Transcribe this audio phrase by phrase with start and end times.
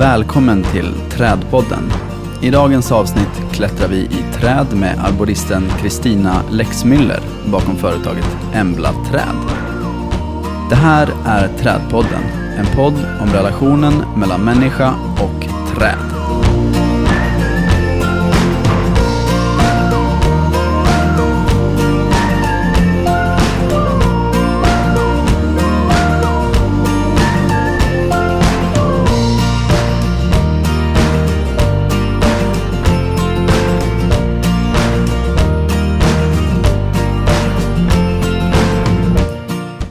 [0.00, 1.92] Välkommen till Trädpodden.
[2.42, 7.20] I dagens avsnitt klättrar vi i träd med arboristen Kristina Lexmüller
[7.52, 9.36] bakom företaget Embla Träd.
[10.70, 12.22] Det här är Trädpodden,
[12.58, 15.46] en podd om relationen mellan människa och
[15.76, 16.09] träd.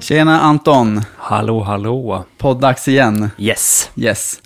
[0.10, 2.26] Tjena Anton, Hallå, hallå.
[2.38, 3.30] poddags igen.
[3.38, 3.92] Yes.
[3.96, 4.42] Yes.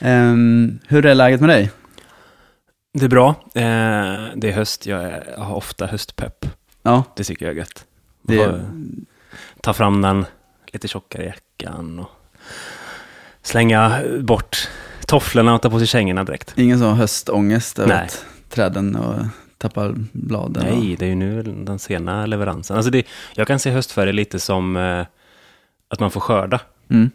[0.00, 1.70] Ehm, hur är läget med dig?
[2.94, 3.28] Det är bra.
[3.54, 3.62] Eh,
[4.36, 4.86] det är höst.
[4.86, 6.46] Jag, är, jag har ofta höstpepp.
[6.82, 7.84] Ja, Det tycker jag är gött.
[8.22, 8.64] det,
[9.62, 10.26] Ta fram den
[10.72, 12.10] lite tjockare jackan och
[13.42, 14.68] slänga bort
[15.06, 16.52] tofflorna och ta på sig kängorna direkt.
[16.56, 18.04] ingen sån höstångest över Nej.
[18.04, 19.24] att träden och
[19.68, 20.64] tappar bladen?
[20.66, 22.76] Nej, det är ju nu den sena leveransen.
[22.76, 25.06] Alltså det, jag kan se höstfärg lite som eh,
[25.88, 26.60] att man får skörda.
[26.90, 27.10] Mm.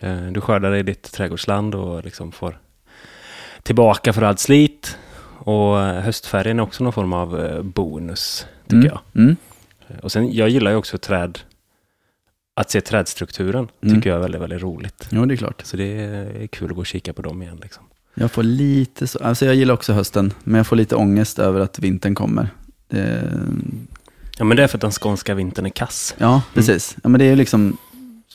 [0.00, 2.58] Eh, Du skördar i ditt trädgårdsland och liksom får
[3.62, 4.98] tillbaka för allt slit.
[5.38, 8.86] Och eh, höstfärgen är också någon form av eh, bonus, tycker Mm.
[8.86, 9.00] jag.
[9.22, 9.36] Mm.
[10.02, 11.38] Och sen, jag gillar ju också träd,
[12.56, 13.94] att se trädstrukturen, Mm.
[13.94, 15.08] tycker jag är väldigt, väldigt roligt.
[15.10, 15.62] Jo, det är klart.
[15.64, 17.58] Så det är kul att gå och kika på dem igen.
[17.62, 17.84] Liksom.
[18.14, 21.60] Jag får lite så, alltså jag gillar också hösten, men jag får lite ångest över
[21.60, 22.48] att vintern kommer.
[22.88, 23.32] Det,
[24.38, 26.14] Ja, men det är för att den skånska vintern är kass.
[26.18, 26.96] ja, precis.
[27.02, 27.76] Ja, men det är ju liksom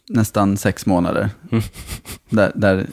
[0.10, 1.64] nästan sex månader Mm.
[2.30, 2.86] där, där,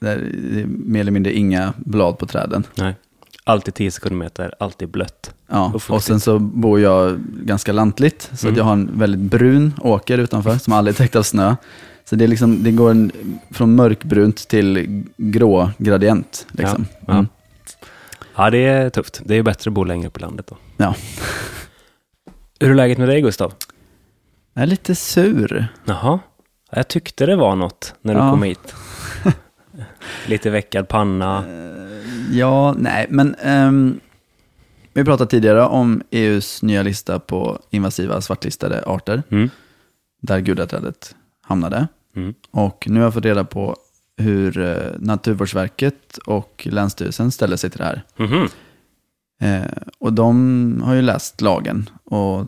[0.00, 0.16] där
[0.52, 2.66] det är mer eller mindre inga blad på träden.
[2.74, 2.94] Nej.
[3.44, 5.34] Alltid 10 sekundmeter, alltid blött.
[5.50, 8.56] Ja, Och och sen så bor jag ganska lantligt, så att Mm.
[8.56, 11.56] jag har en väldigt brun åker utanför som aldrig är täckt av snö.
[12.04, 13.12] Så det, är liksom, det går en,
[13.50, 16.46] från mörkbrunt till grå gradient.
[16.52, 16.86] Liksom.
[16.90, 17.12] Ja, ja.
[17.12, 17.26] Mm.
[18.36, 19.20] Ja, det är tufft.
[19.24, 20.56] Det är bättre att bo längre upp i landet då.
[20.76, 20.94] Ja.
[22.60, 23.52] Hur är läget med dig, Gustav?
[24.54, 25.66] Jag är lite sur.
[25.84, 26.18] Jaha,
[26.70, 28.30] jag tyckte det var något när du Ja.
[28.30, 28.74] kom hit.
[30.26, 31.44] Lite veckad panna.
[32.32, 34.00] Ja, nej, men ehm,
[34.92, 39.50] vi pratade tidigare om EUs nya lista på invasiva svartlistade arter, Mm.
[40.22, 41.88] där gudaträdet hamnade.
[42.16, 42.34] Mm.
[42.50, 43.76] Och nu har jag fått reda på
[44.16, 48.02] hur eh, Naturvårdsverket och Länsstyrelsen ställer sig till det här.
[48.16, 48.48] Mhm.
[49.40, 52.46] Eh, och de har ju läst lagen och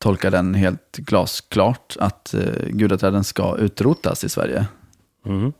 [0.00, 4.66] tolkar den helt glasklart att eh, gudaträden ska utrotas i Sverige.
[5.24, 5.52] Mhm.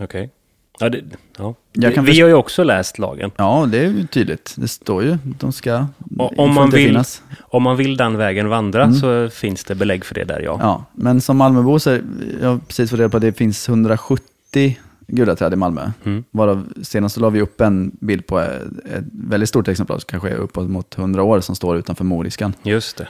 [0.00, 0.30] Okej.
[0.78, 1.00] Ja, det,
[1.38, 1.54] ja.
[1.72, 3.30] Jag kan vi har ju också läst lagen.
[3.36, 4.54] Ja, det är ju tydligt.
[4.56, 5.86] Det står ju, de ska
[6.18, 7.22] Och om man vill- finnas.
[7.40, 8.94] Om man vill den vägen vandra Mm.
[8.94, 10.58] så finns det belägg för det där, ja.
[10.60, 12.02] Ja, men som Malmöbo så är,
[12.42, 15.90] jag har precis fått reda på att det finns 170 gudaträd i Malmö.
[16.04, 16.24] Mm.
[16.30, 18.62] Varav senast så la vi upp en bild på ett,
[18.94, 22.52] ett väldigt stort exemplar, som kanske är uppåt mot 100 år, som står utanför Moriskan.
[22.62, 23.08] Just det.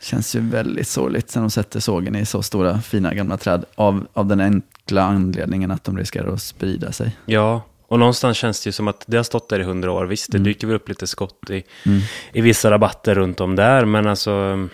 [0.00, 4.06] Känns ju väldigt sorgligt när de sätter sågen i så stora fina gamla träd av,
[4.12, 4.40] av den
[4.82, 7.16] enkla anledningen att de riskerar att sprida sig.
[7.26, 10.04] Ja, och någonstans känns det ju som att det har stått där i hundra år.
[10.06, 10.44] Visst, det Mm.
[10.44, 12.00] dyker väl upp lite skott i, Mm.
[12.32, 14.68] i vissa rabatter runt om där, men alltså...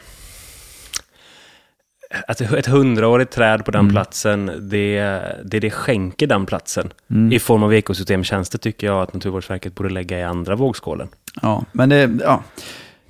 [2.29, 3.93] Att ett hundraårigt träd på den Mm.
[3.93, 5.01] platsen, det,
[5.45, 7.33] det det skänker den platsen Mm.
[7.33, 11.09] i form av ekosystemtjänster tycker jag att Naturvårdsverket borde lägga i andra vågskålen.
[11.43, 12.43] Ja, men det, ja.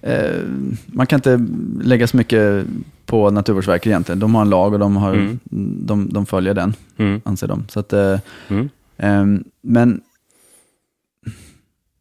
[0.02, 0.42] Eh,
[0.86, 1.46] man kan inte
[1.88, 2.64] lägga så mycket
[3.08, 4.18] på Naturvårdsverket egentligen.
[4.18, 5.38] De har en lag och de, har, Mm.
[5.86, 7.20] de, de följer den, Mm.
[7.24, 7.64] anser de.
[7.68, 8.18] Så att, eh.
[8.96, 10.00] Ehm, men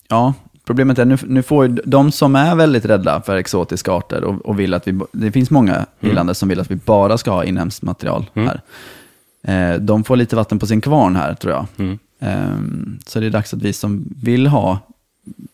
[0.08, 0.34] ja,
[0.66, 4.46] problemet är nu, nu får ju de som är väldigt rädda för exotiska arter och,
[4.46, 6.16] och vill att vi, det finns många i Mm.
[6.16, 8.48] landet som vill att vi bara ska ha inhemskt material Mm.
[8.48, 8.62] här.
[9.44, 11.66] Eh, de får lite vatten på sin kvarn här tror jag.
[11.78, 12.00] Mm.
[12.20, 14.80] Ehm, så det är dags att vi som vill ha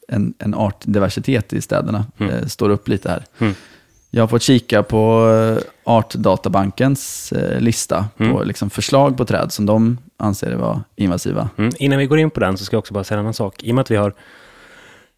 [0.08, 2.34] en, en artdiversitet i städerna Mm.
[2.34, 3.24] eh, står upp lite här.
[3.40, 3.54] Mm.
[4.16, 8.48] Jag har fått kika på eh, Artdatabankens eh, lista på Mm.
[8.48, 11.50] liksom förslag på träd som de anser vara invasiva.
[11.58, 11.72] Mm.
[11.80, 13.64] Innan vi går in på den så ska jag också bara säga en annan sak.
[13.64, 14.14] I och med att vi har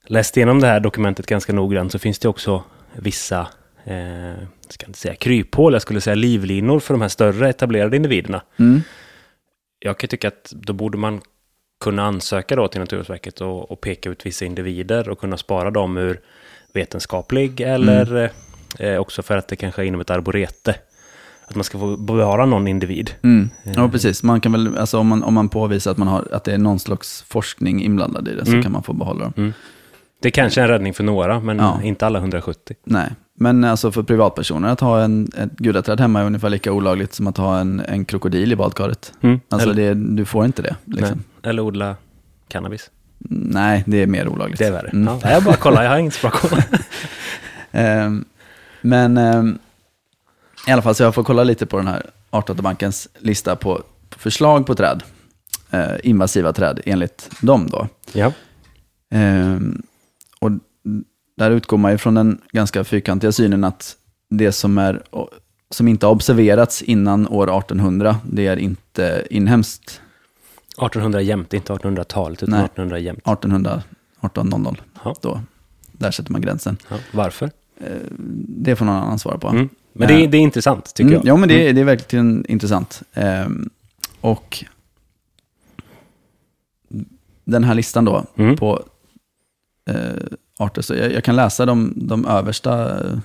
[0.06, 2.64] läst igenom det här dokumentet ganska noggrant så finns det också
[2.94, 3.40] vissa,
[3.84, 8.42] eh, ska inte säga kryphål, jag skulle säga livlinor för de här större etablerade individerna.
[8.60, 8.82] Mm.
[9.80, 11.22] Jag kan tycka att då borde man
[11.84, 15.98] kunna ansöka då till Naturvårdsverket och, och peka ut vissa individer och kunna spara dem
[15.98, 16.20] ur
[16.74, 18.32] vetenskaplig eller
[18.80, 20.76] eh, också för att det kanske är inom ett arborete.
[21.48, 23.12] Att man ska få bevara någon individ.
[23.24, 23.50] Mm.
[23.64, 23.92] Ja, Eh.
[23.92, 24.24] precis.
[24.24, 26.58] Man kan väl, alltså, om, man, om man påvisar att, man har, att det är
[26.58, 28.64] någon slags forskning inblandad i det så Mm.
[28.64, 29.34] kan man få behålla dem.
[29.38, 29.54] Mm.
[30.22, 31.82] Det är kanske är en räddning för några, men Ja.
[31.84, 32.76] inte alla 170.
[32.84, 33.10] Nej,
[33.40, 37.28] men alltså för privatpersoner att ha en, ett gudaträd hemma är ungefär lika olagligt som
[37.28, 39.14] att ha en, en krokodil i badkaret.
[39.22, 39.40] Mm.
[39.50, 40.76] Alltså eller, det, du får inte det.
[40.86, 41.24] Liksom.
[41.44, 41.96] eller odla
[42.48, 42.90] cannabis.
[43.30, 43.84] Nej.
[43.88, 44.60] det är mer olagligt.
[44.60, 44.90] Det är värre.
[44.90, 45.14] Mm.
[45.24, 46.60] Ja, jag bara kollar, jag har inget bra koll.
[48.86, 49.58] Men ehm,
[50.68, 54.20] i alla fall, så jag får kolla lite på den här Artdatabankens lista på, på
[54.20, 55.04] förslag på träd.
[55.72, 57.88] Eh, invasiva träd enligt dem då.
[58.14, 58.32] ja.
[59.10, 59.82] Ehm,
[60.40, 60.52] och
[61.38, 63.96] där utgår man ju från den ganska fyrkantiga synen att
[64.30, 65.04] det som, är,
[65.70, 70.02] som inte har observerats innan år 1800, det är inte inhemskt
[70.72, 72.66] 1800 jämt, inte 1800-talet, utan Nej.
[72.66, 73.20] 1800 jämt.
[73.20, 73.84] 1800,
[74.22, 74.84] 1800.
[75.04, 75.16] Ja.
[75.22, 75.42] Då,
[75.92, 76.78] där sätter man gränsen.
[76.90, 76.96] Ja.
[77.12, 77.52] Varför?
[78.48, 79.48] Det får någon annan svara på.
[79.48, 79.70] Mm.
[79.94, 81.26] Men det, är- det är intressant, tycker Mm, jag.
[81.34, 83.02] Ja, men det, är- det är verkligen intressant.
[83.14, 83.70] Ehm,
[84.22, 84.66] och
[87.46, 88.56] den här listan då Mm.
[88.58, 88.84] på
[89.90, 89.96] eh,
[90.60, 93.18] arter, så jag, jag kan läsa de, de översta, eh,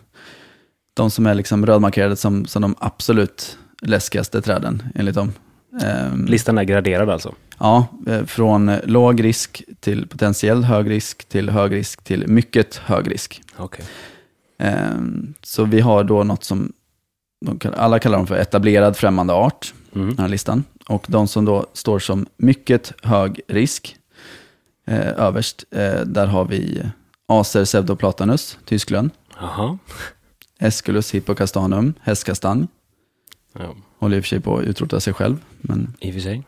[0.95, 5.33] de som är liksom rödmarkerade som, som de absolut läskigaste träden enligt dem.
[5.83, 7.35] Ehm, Listan är graderad alltså.
[7.59, 12.77] Ja, eh, från eh, låg risk till potentiell hög risk till hög risk till mycket
[12.77, 13.43] hög risk.
[13.57, 13.85] Okej.
[14.61, 16.73] Ehm, Så vi har då något som
[17.59, 20.09] kallar, alla kallar dem för etablerad främmande art, Mm.
[20.09, 20.65] den här listan.
[20.89, 23.97] Och de som då står som mycket hög risk,
[24.87, 26.83] eh, överst, eh, där har vi
[27.29, 29.11] Acer pseudoplatanus, tysklön,
[29.41, 29.79] Jaha.
[30.59, 32.67] Esculus hippocastanum, hästkastanj,
[33.59, 36.21] Ja, håller i och för sig på att utrota sig själv, men i och för
[36.21, 36.43] sig.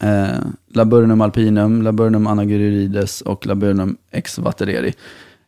[0.00, 4.94] eh, Laburnum alpinum, Laburnum anagyrides och Laburnum exvatereri.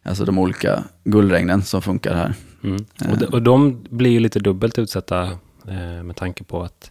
[0.02, 2.34] Alltså de olika gullregnen som funkar här.
[2.64, 2.84] Mm.
[3.10, 5.22] Och, de, och de blir ju lite dubbelt utsatta
[5.68, 6.90] eh, med tanke på att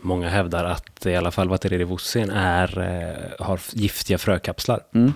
[0.00, 4.80] många hävdar att i alla fall Vatereri vossen är, eh, har giftiga frökapslar.
[4.94, 5.12] Mm.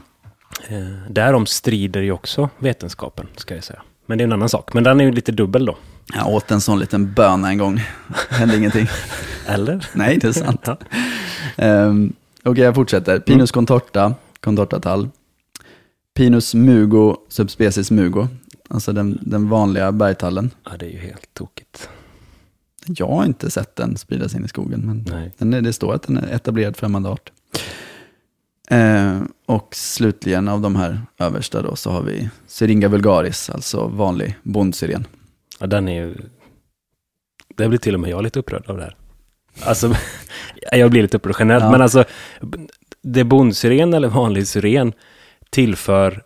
[0.69, 3.83] Eh, därom strider ju också vetenskapen, ska jag säga.
[4.07, 4.73] Men det är en annan sak.
[4.75, 5.77] Men den är ju lite dubbel då.
[6.15, 7.81] Jag åt en sån liten böna en gång,
[8.31, 8.87] hände ingenting.
[9.47, 9.87] Eller?
[9.93, 10.69] Nej, det är sant.
[11.57, 11.67] Ja.
[11.67, 12.13] Um,
[12.45, 13.19] Okej, jag fortsätter.
[13.19, 15.09] Pinus contorta, contortatall.
[16.19, 18.29] Pinus mugo, subspecies mugo.
[18.69, 20.51] Alltså den, den vanliga bergtallen.
[20.65, 21.89] ja, det är ju helt tokigt.
[22.87, 25.33] Jag har inte sett den spridas in i skogen, men Nej.
[25.39, 27.33] den är, det står att den är etablerad främmande art.
[28.71, 34.37] Eh, och slutligen av de här översta då så har vi Syringa vulgaris, alltså vanlig
[34.43, 35.07] bondsyren.
[35.61, 36.15] Ja, den är ju...
[37.57, 38.97] Det blir till och med jag lite upprörd av det här.
[39.63, 39.95] Alltså,
[40.73, 41.71] jag blir lite upprörd generellt, Ja.
[41.71, 42.05] men alltså,
[43.03, 44.93] det bondsyren eller vanlig syren
[45.51, 46.23] tillför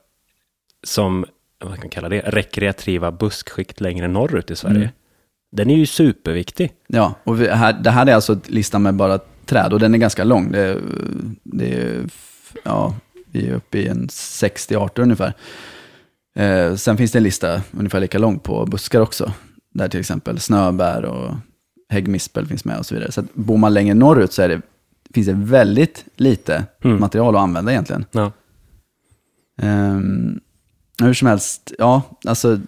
[0.86, 1.24] som,
[1.60, 4.76] vad kan man kalla det, rekreativa buskskikt längre norrut i Sverige.
[4.76, 4.88] Mm.
[5.52, 6.72] Den är ju superviktig.
[6.86, 10.24] Ja, och här, det här är alltså listan med bara träd och den är ganska
[10.24, 10.52] lång.
[10.52, 10.80] Det, är-
[11.42, 12.00] det är,
[12.64, 12.94] ja,
[13.30, 15.32] vi är uppe i en 60 arter ungefär.
[16.36, 19.32] Eh, sen finns det en lista ungefär lika lång på buskar också.
[19.74, 21.34] Där till exempel snöbär och
[21.88, 23.12] häggmispel finns med och så vidare.
[23.12, 24.60] Så bor man längre norrut så det,
[25.14, 27.00] finns det väldigt lite Mm.
[27.00, 28.04] material att använda egentligen.
[28.10, 28.32] Ja.
[29.62, 30.40] Ehm,
[31.02, 32.58] hur som helst, ja, alltså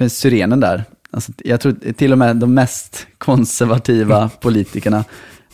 [0.00, 0.84] med syrenen där.
[1.10, 5.04] Alltså, jag tror till och med de mest konservativa politikerna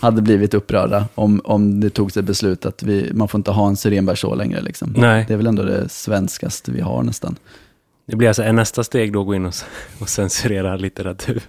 [0.01, 3.69] hade blivit upprörda om, om det togs ett beslut att vi, man får inte ha
[3.69, 4.61] en syrenbärså längre.
[4.61, 4.95] Liksom.
[4.97, 5.25] Nej.
[5.29, 7.37] Det är väl ändå det svenskaste vi har nästan.
[8.07, 9.55] Det blir alltså nästa steg då att gå in och,
[10.01, 11.43] och censurera litteratur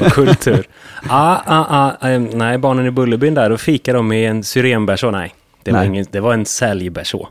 [0.00, 0.68] och kultur.
[1.08, 5.10] ah, ah, ah, eh, nej, barnen i Bullerbyn där, och fikar de i en syrenbärså?
[5.10, 7.28] Nej, det var, ingen, det var en säljbärså.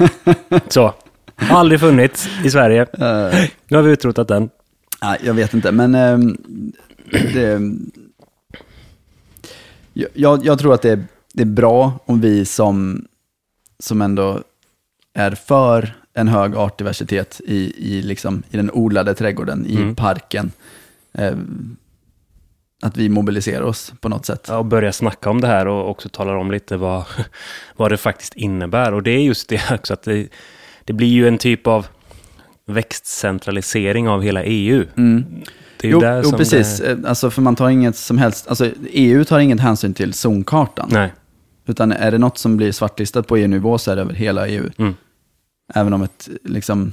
[0.68, 0.94] Så,
[1.36, 2.82] aldrig funnits i Sverige.
[2.82, 4.50] Eh, Nu har vi utrotat den.
[5.02, 6.36] nej, jag vet inte, men ehm,
[7.32, 7.60] det,
[10.14, 13.06] jag, jag tror att det är, det är bra om vi som,
[13.78, 14.42] som ändå
[15.14, 19.94] är för en hög artdiversitet i, i, liksom, i den odlade trädgården, i Mm.
[19.94, 20.52] parken,
[21.12, 21.36] eh,
[22.82, 24.44] att vi mobiliserar oss på något sätt.
[24.48, 27.04] Ja, och börja snacka om det här och också talar om lite vad,
[27.76, 28.92] vad det faktiskt innebär.
[28.94, 30.28] Och det är just det också att det,
[30.84, 31.86] det blir ju en typ av
[32.66, 34.84] växtcentralisering av hela EU.
[34.96, 35.24] Mm.
[35.80, 36.78] Det är Jo, där jo som precis.
[36.78, 40.14] Det, Eh, Alltså, för man tar inget som helst, alltså EU tar ingen hänsyn till
[40.14, 40.88] zonkartan.
[40.92, 41.12] nej.
[41.66, 44.70] Utan är det något som blir svartlistat på EU-nivå så är det över hela EU.
[44.78, 44.94] Mm.
[45.74, 46.92] Även om ett liksom,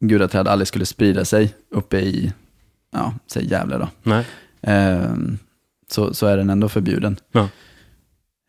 [0.00, 2.32] gudaträd aldrig skulle sprida sig uppe i,
[2.92, 3.88] ja, säg Gävle då.
[4.02, 4.24] nej.
[4.62, 5.38] Ehm,
[5.90, 7.16] så, så är den ändå förbjuden.
[7.32, 7.48] Ja.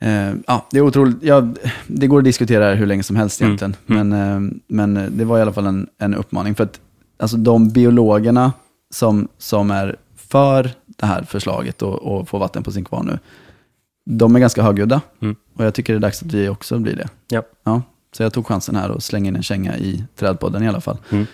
[0.01, 1.17] Ehm, ja, det är otroligt.
[1.21, 1.53] Ja,
[1.87, 3.75] det går att diskutera hur länge som helst Mm, egentligen.
[3.85, 6.55] Men, ehm, men det var i alla fall en, en uppmaning.
[6.55, 6.79] För att
[7.19, 8.53] alltså, de biologerna
[8.93, 13.19] som, som är för det här förslaget och, och får vatten på sin kvarn nu,
[14.05, 15.01] de är ganska högljudda.
[15.21, 15.35] Mm.
[15.53, 17.07] Och jag tycker det är dags att vi också blir det.
[17.27, 17.43] Ja.
[17.63, 20.81] Ja, Så jag tog chansen här och slängde in en känga i Trädpodden i alla
[20.81, 20.97] fall.
[21.09, 21.25] Mm.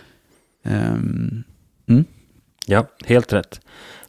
[0.63, 1.43] Ehm,
[2.67, 3.61] Ja, helt rätt.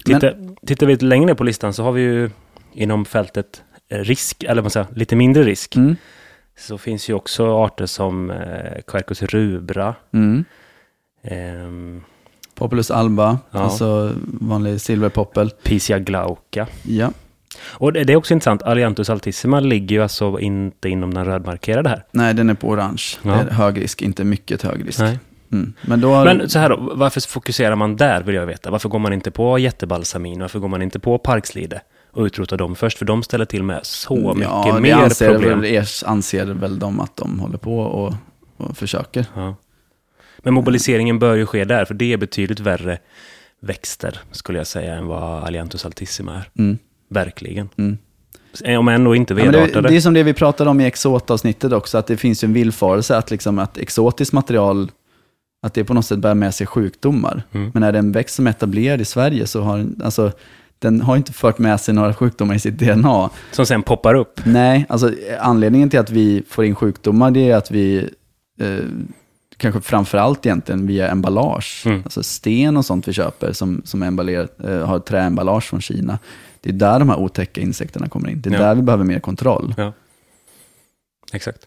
[0.06, 0.32] Titta,
[0.66, 2.30] Tittar vi lite längre ner på listan så har vi ju
[2.72, 5.76] inom fältet eh, risk, eller vad man säger, lite mindre risk.
[5.76, 5.96] mm,
[6.58, 9.94] Så finns ju också arter som eh, Quercus rubra.
[10.12, 10.44] mm.
[11.22, 12.02] ehm,
[12.54, 13.58] Populus alba, Ja.
[13.60, 15.50] alltså vanlig silverpoppel.
[15.62, 16.66] Pisia glauca.
[16.82, 17.12] Ja.
[17.64, 21.88] Och det, det är också intressant, Allianthus altissima ligger ju alltså inte inom den rödmarkerade
[21.88, 22.04] här.
[22.12, 23.02] Nej, den är på orange.
[23.22, 23.30] Ja.
[23.30, 24.98] Det är hög risk, inte mycket hög risk.
[24.98, 25.18] Nej.
[25.52, 25.72] Mm.
[25.82, 26.24] Men då har...
[26.24, 28.70] Men så här då, varför fokuserar man där vill jag veta?
[28.70, 30.40] Varför går man inte på jättebalsamin?
[30.40, 31.80] Varför går man inte på parkslide
[32.12, 32.98] och utrotar dem först?
[32.98, 35.60] För de ställer till med så mycket Mm, ja, det mer anser problem.
[35.60, 38.14] Väl, ers- anser väl de att de håller på och,
[38.56, 39.26] och försöker.
[39.34, 39.54] Ja.
[40.38, 42.98] Men mobiliseringen bör ju ske där, för det är betydligt värre
[43.60, 46.48] växter, skulle jag säga, än vad Allianthus altissima är.
[46.58, 46.78] Mm.
[47.08, 47.68] Verkligen.
[47.76, 47.98] Mm.
[48.78, 49.88] Om ändå inte Ja, men det, vedartade.
[49.88, 52.52] det är som det vi pratade om i exotavsnittet också, att det finns ju en
[52.52, 54.90] villfarelse att, liksom, att exotiskt material,
[55.62, 57.42] att det på något sätt bär med sig sjukdomar.
[57.52, 57.70] Mm.
[57.75, 60.32] Men är det en växt som är etablerad i Sverige så har den- alltså,
[60.78, 63.30] den har inte fört med sig några sjukdomar i sitt DNA.
[63.52, 64.40] Som sen poppar upp.
[64.46, 65.10] Nej, alltså
[65.40, 68.10] anledningen till att vi får in sjukdomar det är att vi,
[68.60, 68.78] eh,
[69.56, 72.00] kanske framför allt egentligen via emballage, Mm.
[72.04, 76.18] alltså sten och sånt vi köper som, som är emballerat, eh, har träemballage från Kina.
[76.60, 78.40] Det är där de här otäcka insekterna kommer in.
[78.40, 78.60] Det är Ja.
[78.60, 79.75] där vi behöver mer kontroll.
[81.32, 81.66] Exakt.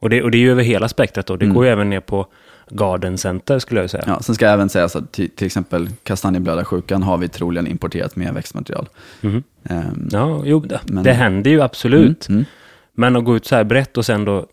[0.00, 1.36] Och det, och det är ju över hela spektrat då.
[1.36, 1.54] Det Mm.
[1.54, 2.26] går ju även ner på
[2.70, 4.04] Garden Center skulle jag säga.
[4.06, 8.16] Ja, sen ska jag även säga att till, till exempel kastanjeblödarsjukan har vi troligen importerat
[8.16, 8.88] med växtmaterial.
[9.20, 9.42] Mhm.
[9.64, 12.28] Ehm, Ja, jo, det, Men- det händer ju absolut.
[12.28, 12.46] Mm, mm,
[12.92, 14.46] Men att gå ut så här brett och sen då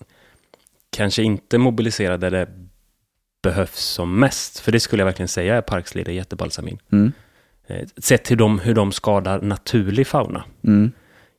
[0.90, 2.48] kanske inte mobilisera där det
[3.44, 4.60] behövs som mest.
[4.60, 6.78] För det skulle jag verkligen säga är parkslide jättebalsamin.
[6.92, 7.12] mm,
[7.70, 10.44] Eh, Sett till dem, hur de skadar naturlig fauna.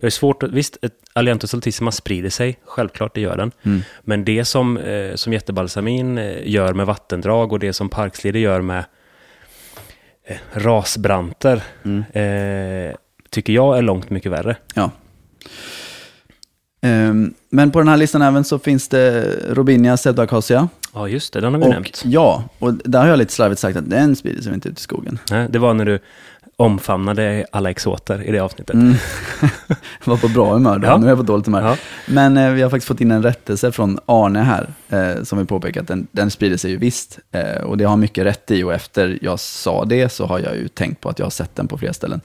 [0.00, 3.52] Jag är svårt att, visst, ett Allianthus altissima sprider sig, självklart det gör den.
[3.62, 3.80] mm.
[4.02, 8.60] Men det som, eh, som jättebalsamin eh, gör med vattendrag och det som parkslide gör
[8.60, 8.84] med
[10.24, 12.04] eh, rasbranter, Mm.
[12.12, 12.96] eh,
[13.30, 14.56] tycker jag är långt mycket värre.
[14.74, 14.90] Ja.
[16.80, 20.68] Ehm, men på den här listan även så finns det Robinia pseudoacacia.
[20.94, 22.02] Ja, just det, den har vi Och nämnt.
[22.04, 24.82] ja, och där har jag lite slarvigt sagt att den sprider sig inte ut i
[24.82, 25.18] skogen.
[25.30, 25.98] Nej, det var när du
[26.60, 28.74] omfamnade alla exoter i det avsnittet.
[28.74, 28.94] Mm.
[30.04, 30.96] var på bra humör då, Ja.
[30.96, 31.62] nu är jag på dåligt humör.
[31.62, 31.76] Ja.
[32.06, 35.44] Men eh, vi har faktiskt fått in en rättelse från Arne här, eh, som vi
[35.44, 37.18] påpekat, den, den sprider sig ju visst.
[37.32, 40.56] Eh, och det har mycket rätt i och efter jag sa det så har jag
[40.56, 42.20] ju tänkt på att jag har sett den på flera ställen.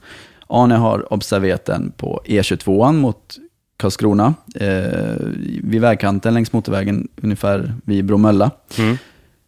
[0.46, 3.36] Arne har observerat den på E22 mot
[3.76, 5.16] Karlskrona, eh,
[5.62, 8.50] vid vägkanten längs motorvägen ungefär vid Bromölla.
[8.78, 8.98] Mm.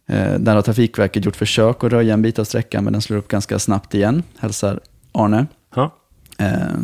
[0.07, 3.17] Eh, där har Trafikverket gjort försök att röja en bit av sträckan, men den slår
[3.17, 4.79] upp ganska snabbt igen, hälsar
[5.11, 5.45] Arne.
[5.75, 5.95] Ja.
[6.37, 6.77] Eh,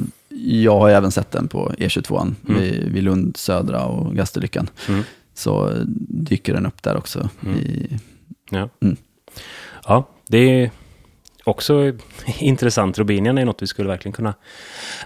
[0.46, 2.62] jag har även sett den på E22 Mm.
[2.94, 4.70] vid, Lund södra och Gastolyckan.
[4.90, 5.04] Mm.
[5.34, 5.72] Så
[6.08, 7.30] dyker den upp där också.
[7.46, 7.58] Mm.
[7.60, 8.00] I,
[8.50, 8.70] Ja.
[8.82, 8.96] Mm.
[9.88, 10.72] ja, det är
[11.44, 11.94] också
[12.40, 12.98] intressant.
[13.00, 14.34] Robinian är något vi skulle verkligen kunna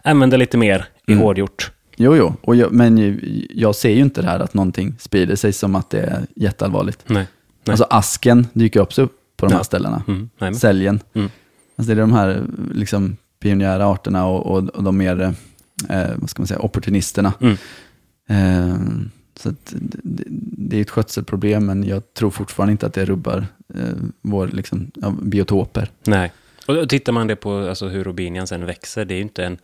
[0.04, 1.24] använda lite mer i Mm.
[1.24, 1.72] hårdgjort.
[1.98, 3.20] jo, jo, och jag, men
[3.50, 7.04] jag ser ju inte det här att någonting sprider sig som att det är jätteallvarligt.
[7.08, 7.28] Nej.
[7.68, 7.74] Nej.
[7.74, 10.04] Alltså asken dyker också upp på de här ställena.
[10.08, 10.30] Mm.
[10.38, 10.54] Nej.
[10.54, 11.00] Säljen.
[11.14, 11.30] Mm.
[11.76, 12.44] Alltså det är de här
[12.74, 15.34] liksom, pionjära arterna och, och, och de mer,
[15.90, 17.34] eh, vad ska man säga, opportunisterna.
[17.40, 17.58] Mm.
[18.30, 18.78] Eh,
[19.36, 19.58] så det,
[20.34, 23.46] det- är ett skötselproblem, men jag tror fortfarande inte att det rubbar
[23.76, 23.82] eh,
[24.22, 25.92] vår liksom, ja, biotoper.
[26.04, 26.32] Nej.
[26.68, 29.58] Och tittar man det på alltså, hur robinian sen växer, det är ju inte en,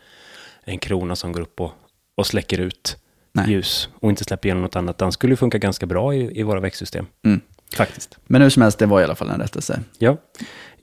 [0.64, 1.72] en krona som går upp och,
[2.16, 2.98] och släcker ut
[3.34, 3.52] Nej.
[3.52, 4.98] ljus och inte släpper igenom något annat.
[4.98, 7.06] Den skulle ju funka ganska bra i, i våra växtsystem.
[7.26, 7.42] Mm.
[7.76, 8.18] Faktiskt.
[8.26, 9.80] Men hur som helst, det var i alla fall en rättelse.
[10.00, 10.18] Ja.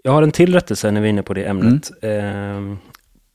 [0.03, 1.91] Jag har en till rättelse när vi är inne på det ämnet.
[2.03, 2.27] Mm.
[2.57, 2.79] Ehm,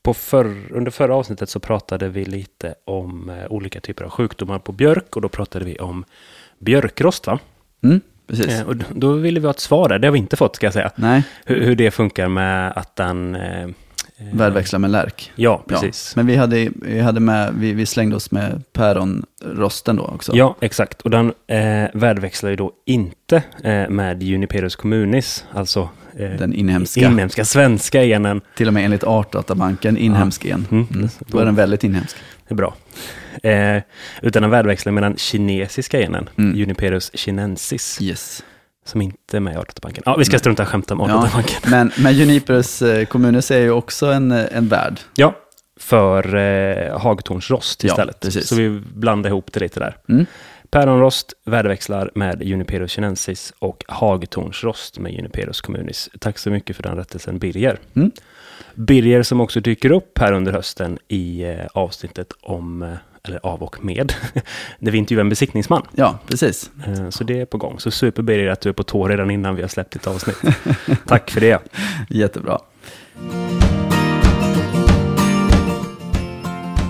[0.04, 4.60] på förr, under förra avsnittet så pratade vi lite om eh, olika typer av sjukdomar
[4.60, 6.06] på björk och då pratade vi om
[6.60, 7.28] björkrost.
[7.28, 7.40] Va?
[7.84, 8.48] Mm, precis.
[8.48, 10.66] Eh, och då ville vi ha ett svar där, det har vi inte fått ska
[10.66, 10.92] jag säga.
[10.96, 13.38] Nej, Hur, hur det funkar med att den...
[14.17, 15.31] Eh, värdväxla med lärk.
[15.36, 16.15] Ja, precis.
[16.15, 20.36] Men vi hade, vi hade med, vi, vi slängde oss med päronrosten då också.
[20.36, 21.01] Ja, exakt.
[21.01, 27.01] Och den eh, värdväxlar ju då inte eh, med Juniperus communis, alltså eh, Den inhemska,
[27.01, 28.41] inhemska svenska genen.
[28.57, 30.67] till och med enligt Artdatabanken, inhemsk gen.
[30.72, 30.88] Mm.
[30.93, 31.10] Mm.
[31.27, 32.15] Då är den väldigt inhemsk.
[32.48, 32.75] Det är bra.
[33.43, 33.81] Eh,
[34.22, 36.55] utan den värdväxlar med den kinesiska genen, Mm.
[36.57, 38.43] Juniperus chinensis, Yes.
[38.86, 40.04] Som inte är med i Artdatabanken.
[40.06, 41.06] Ja, vi ska strunta i skämta om Ja.
[41.15, 41.56] Artdatabanken.
[41.72, 45.00] Men, men Juniperus eh, kommunus är ju också en, eh, en värld.
[45.15, 45.34] Ja,
[45.80, 48.20] för eh, hagtornsrost Ja, istället.
[48.20, 48.48] precis.
[48.48, 49.98] Så vi blandar ihop det lite där.
[50.10, 50.25] Mm.
[50.70, 56.10] Päronrost värdväxlar med Juniperus chinensis och hagtornsrost med Juniperus communis.
[56.20, 57.80] Tack så mycket för den rättelsen, Birger.
[57.94, 58.12] Mm.
[58.75, 62.89] Birger som också dyker upp här under hösten i eh, avsnittet om eh,
[63.25, 64.13] eller av och med,
[64.79, 65.82] när vi intervjuar en besiktningsman.
[65.96, 66.70] Ja, precis.
[66.88, 67.79] Eh, Så det är på gång.
[67.79, 70.38] Så super Birger att du är på tå redan innan vi har släppt ett avsnitt.
[71.08, 71.60] Tack för det.
[72.10, 72.60] Jättebra.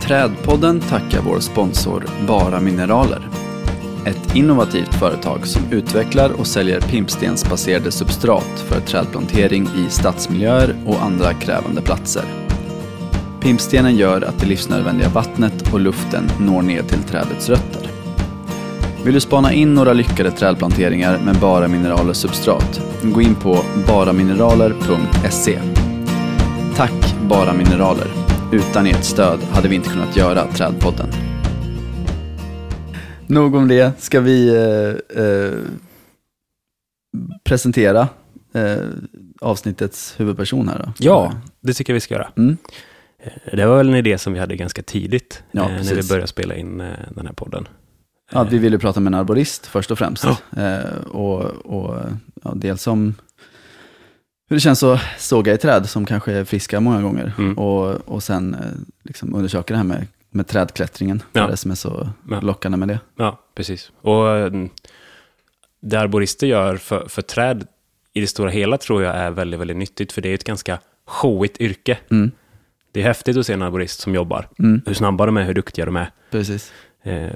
[0.01, 3.27] Trädpodden tackar vår sponsor Bara Mineraler.
[4.06, 11.34] Ett innovativt företag som utvecklar och säljer pimpstensbaserade substrat för trädplantering i stadsmiljöer och andra
[11.34, 12.24] krävande platser.
[13.46, 17.88] Pimpstenen gör att det livsnödvändiga vattnet och luften når ner till trädets rötter.
[19.04, 22.82] Vill du spana in några lyckade trädplanteringar med bara mineraler substrat?
[23.04, 25.60] Gå in på baramineraler.se.
[26.75, 28.08] Tack Bara Mineraler.
[28.52, 31.08] Utan ert stöd hade vi inte kunnat göra Trädpodden.
[33.28, 34.02] Nog om det.
[34.02, 35.54] Ska vi eh, eh,
[37.44, 38.08] presentera
[38.54, 38.78] eh,
[39.42, 40.94] avsnittets huvudperson här då?
[41.00, 42.32] Ja, det tycker jag vi ska göra.
[42.38, 42.58] Mm.
[43.25, 46.08] Eh, Det var väl en idé som vi hade ganska tidigt Ja, eh, när vi
[46.10, 47.67] började spela in eh, den här podden.
[48.32, 50.25] Ja, att vi ville prata med en arborist först och främst.
[50.58, 52.01] Eh, och och
[52.44, 53.15] ja, dels om
[54.50, 57.34] hur det känns att såga i träd som kanske är friska många gånger.
[57.38, 57.58] Mm.
[57.58, 58.60] Och, och sen eh,
[59.03, 61.24] liksom undersöka det här med, med trädklättringen.
[61.34, 61.48] Ja.
[61.48, 62.39] Det som är så Ja.
[62.41, 63.00] lockande med det?
[63.17, 63.91] Ja, precis.
[64.01, 64.51] Och eh,
[65.82, 67.67] det arborister gör för, för träd
[68.13, 70.12] i det stora hela tror jag är väldigt, väldigt nyttigt.
[70.12, 71.98] För det är ett ganska showigt yrke.
[72.12, 72.32] Mm.
[72.96, 74.48] Det är häftigt att se en arborist som jobbar.
[74.60, 74.82] Mm.
[74.86, 76.12] Hur snabba de är, hur duktiga de är.
[76.32, 76.72] Precis.
[77.04, 77.30] Eh,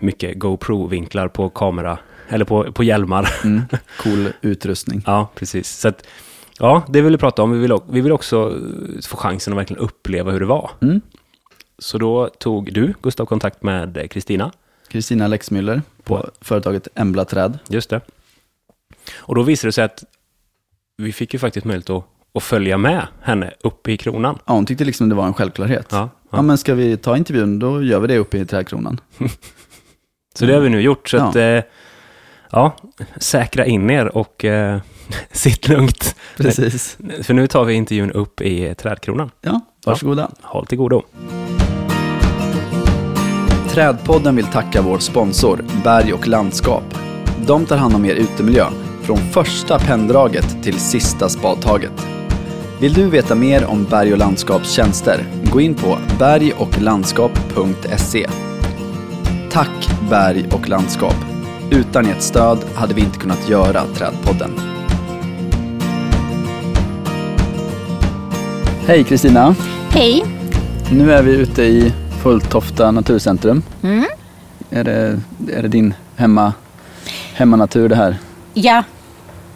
[0.00, 1.98] mycket GoPro-vinklar på kamera,
[2.28, 3.30] eller på, på hjälmar.
[3.44, 3.62] Mm.
[4.02, 5.02] Cool utrustning.
[5.06, 5.68] ja, precis.
[5.68, 6.06] Så att,
[6.58, 7.50] ja, det vill vi prata om.
[7.50, 8.60] Vi vill, vi vill också
[9.02, 10.70] få chansen att verkligen uppleva hur det var.
[10.80, 11.00] Mm.
[11.78, 14.52] Så då tog du, Gustav, kontakt med Kristina.
[14.88, 17.58] Kristina Lexmüller på företaget Embla Träd.
[17.68, 18.00] Just det.
[19.14, 20.04] Och då visade det sig att
[20.96, 24.38] vi fick ju faktiskt möjlighet att, att följa med henne upp i kronan.
[24.46, 25.86] Ja, hon tyckte liksom det var en självklarhet.
[25.90, 26.42] Ja, Ja, ja.
[26.42, 29.00] men ska vi ta intervjun, då gör vi det uppe i trädkronan.
[30.38, 31.08] Så det har vi nu gjort.
[31.08, 31.22] Så Ja.
[31.24, 31.60] att, eh,
[32.50, 32.76] ja,
[33.16, 34.80] säkra in er och eh,
[35.32, 36.16] sitt lugnt.
[36.36, 36.98] Precis.
[37.22, 39.30] För nu tar vi intervjun upp i trädkronan.
[39.40, 40.30] Ja, varsågoda.
[40.42, 41.02] Håll till godo.
[43.68, 46.84] Trädpodden vill tacka vår sponsor Berg och landskap.
[47.46, 48.66] De tar hand om er utemiljö
[49.02, 52.06] från första penndraget till sista spadtaget.
[52.82, 55.24] Vill du veta mer om Berg och landskaps tjänster?
[55.52, 58.26] Gå in på bergochlandskap.se.
[59.50, 61.16] Tack Berg och landskap.
[61.70, 64.50] Utan ert stöd hade vi inte kunnat göra Trädpodden.
[68.86, 69.54] Hej Kristina!
[69.90, 70.24] Hej.
[70.92, 71.92] Nu är vi ute i
[72.22, 73.62] Fulltofta naturcentrum.
[73.82, 74.04] Mm.
[74.70, 75.20] Är det,
[75.52, 76.52] är det din hemma,
[77.34, 78.16] hemmanatur det här?
[78.54, 78.84] Ja,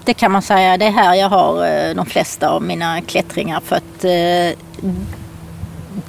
[0.07, 0.77] det kan man säga.
[0.77, 3.61] Det är här jag har eh, de flesta av mina klättringar.
[3.61, 4.59] För att, eh,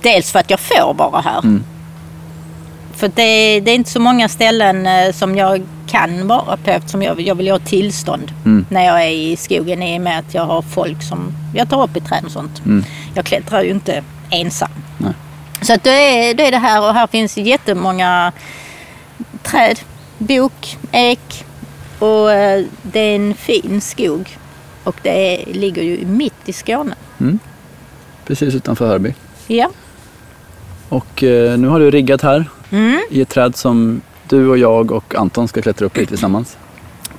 [0.01, 1.39] dels för att jag får vara här.
[1.39, 1.63] Mm.
[2.95, 7.03] För det, det är inte så många ställen eh, som jag kan vara på eftersom
[7.03, 8.65] jag, jag vill ha tillstånd Mm.
[8.69, 11.83] när jag är i skogen i och med att jag har folk som jag tar
[11.83, 12.61] upp i träd och sånt.
[12.65, 12.85] Mm.
[13.13, 14.69] Jag klättrar ju inte ensam.
[14.97, 15.13] Nej.
[15.61, 18.31] Så att då, är, då är det här och här finns jättemånga
[19.43, 19.79] träd,
[20.17, 21.45] bok, ek
[21.99, 24.37] och eh, det är en fin skog.
[24.83, 25.09] Och det
[25.49, 26.95] är, ligger ju mitt i Skåne.
[28.25, 29.13] Precis utanför Hörby.
[29.47, 29.69] Ja.
[30.89, 34.91] Och eh, nu har du riggat här Mm, i ett träd som du och jag
[34.91, 36.57] och Anton ska klättra upp i tillsammans.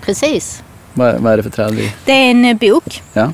[0.00, 0.62] precis.
[0.94, 1.92] Vad, vad är det för träd vi...
[2.04, 3.32] Det är en bok Ja.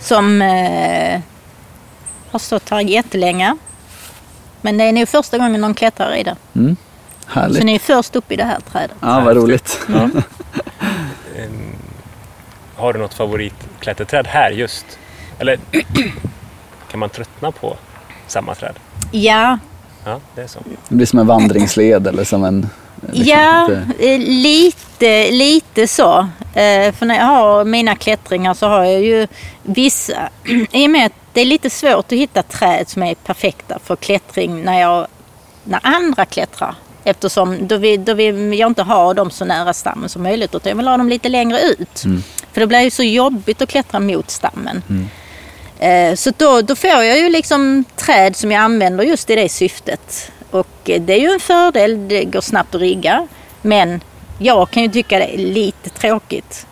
[0.00, 1.20] som eh,
[2.30, 3.56] har stått här jättelänge.
[4.60, 6.36] Men det är nog första gången någon klättrar i det.
[6.54, 6.76] Mm.
[7.34, 7.64] Så Härligt.
[7.64, 8.96] ni är först upp i det här trädet.
[9.00, 9.80] Ja, vad roligt.
[11.36, 11.76] Ehm,
[12.76, 14.86] har du något favoritklätterträd här just?
[15.38, 15.58] Eller
[16.90, 17.76] kan man tröttna på
[18.26, 18.74] samma träd?
[19.10, 19.58] Ja,
[20.04, 20.58] Ja, det är så.
[20.88, 22.68] Det blir som en vandringsled eller som en...
[23.12, 26.18] liksom ja lite- eh, lite, lite så.
[26.54, 29.26] Eh, För när jag har mina klättringar så har jag ju
[29.62, 30.28] vissa,
[30.72, 33.96] i och med att det är lite svårt att hitta träd som är perfekta för
[33.96, 35.06] klättring när, jag,
[35.64, 36.74] när andra klättrar.
[37.04, 40.70] Eftersom då vill, då vill jag inte ha dem så nära stammen som möjligt utan
[40.70, 42.02] jag vill ha dem lite längre ut.
[42.52, 44.82] För det blir ju så jobbigt att klättra mot stammen.
[45.78, 49.48] Eh, Så då, då får jag ju liksom träd som jag använder just i det
[49.48, 50.32] syftet.
[50.50, 53.26] Och eh, det är ju en fördel, det går snabbt att rigga.
[53.62, 54.00] Men
[54.38, 56.66] jag kan ju tycka det är lite tråkigt.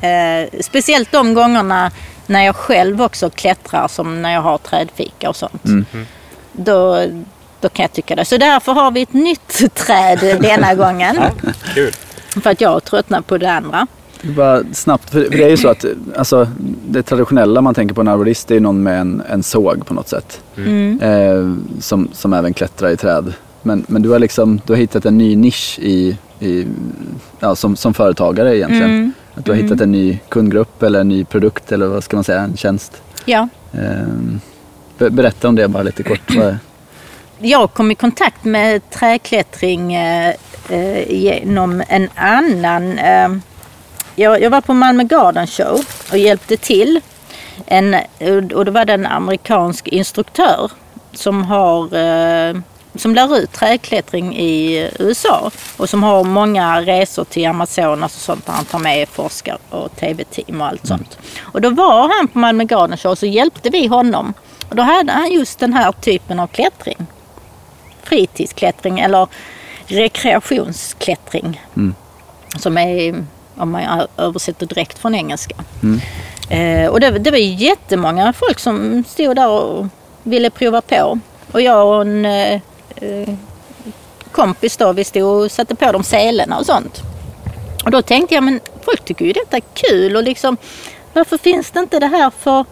[0.00, 1.90] Eh, speciellt de gångerna
[2.26, 5.62] när jag själv också klättrar som när jag har trädfika och sånt.
[6.52, 7.04] Då,
[7.60, 8.24] då kan jag tycka det.
[8.24, 11.16] Så därför har vi ett nytt träd denna gången.
[11.74, 11.92] Kul.
[12.42, 13.86] För att jag har tröttnat på det andra.
[14.22, 15.84] Det är Bara snabbt, för, det är ju så att
[16.16, 16.48] alltså,
[16.88, 19.94] det traditionella man tänker på en arborist det är någon med en, en såg på
[19.94, 20.40] något sätt.
[20.56, 21.00] Mm.
[21.00, 23.32] Eh, som, som även klättrar i träd.
[23.62, 26.66] Men, men du har liksom, du har hittat en ny nisch i, i,
[27.40, 28.90] ja, som, som företagare egentligen.
[28.90, 29.12] Mm.
[29.34, 32.24] Att du har hittat en ny kundgrupp eller en ny produkt eller vad ska man
[32.24, 33.02] säga, en tjänst.
[33.24, 33.48] Ja.
[33.72, 33.80] Eh,
[34.98, 36.36] be- berätta om det bara lite kort.
[37.38, 40.34] Jag kom i kontakt med träklättring eh,
[40.68, 42.98] eh, genom en annan...
[42.98, 43.28] Eh,
[44.14, 47.00] jag, var på Malmö Garden Show och hjälpte till.
[47.66, 47.96] En,
[48.54, 50.70] och då var det en amerikansk instruktör
[51.12, 51.88] som har
[52.98, 58.46] som lär ut träklättring i USA och som har många resor till Amazonas och sånt
[58.46, 61.18] där han tar med forskare och tv-team och allt sånt.
[61.40, 64.34] Och då var han på Malmö Garden Show och så hjälpte vi honom.
[64.68, 67.06] Och då hade han just den här typen av klättring
[68.08, 69.26] fritidsklättring eller
[69.86, 71.62] rekreationsklättring.
[72.58, 73.24] Som är,
[73.56, 75.54] om man översätter direkt från engelska.
[76.48, 79.86] Eh, och det, det var jättemånga folk som stod där och
[80.22, 81.18] ville prova på.
[81.52, 82.60] Och jag och en eh,
[84.32, 87.02] kompis då, vi stod och satte på dem selarna och sånt.
[87.84, 90.56] Och då tänkte jag, men folk tycker ju detta är kul och liksom
[91.12, 92.64] varför finns det inte det här för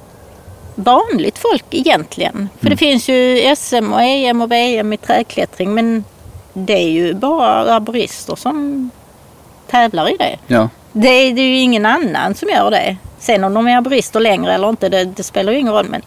[0.74, 2.48] vanligt folk egentligen.
[2.60, 6.04] För det finns ju SM och EM och VM i träklättring men
[6.52, 8.90] det är ju bara arborister som
[9.70, 10.38] tävlar i det.
[10.46, 12.96] Ja, Det är, det är ju ingen annan som gör det.
[13.18, 15.88] Sen om de är arborister längre eller inte, det, det spelar ju ingen roll.
[15.88, 16.02] Men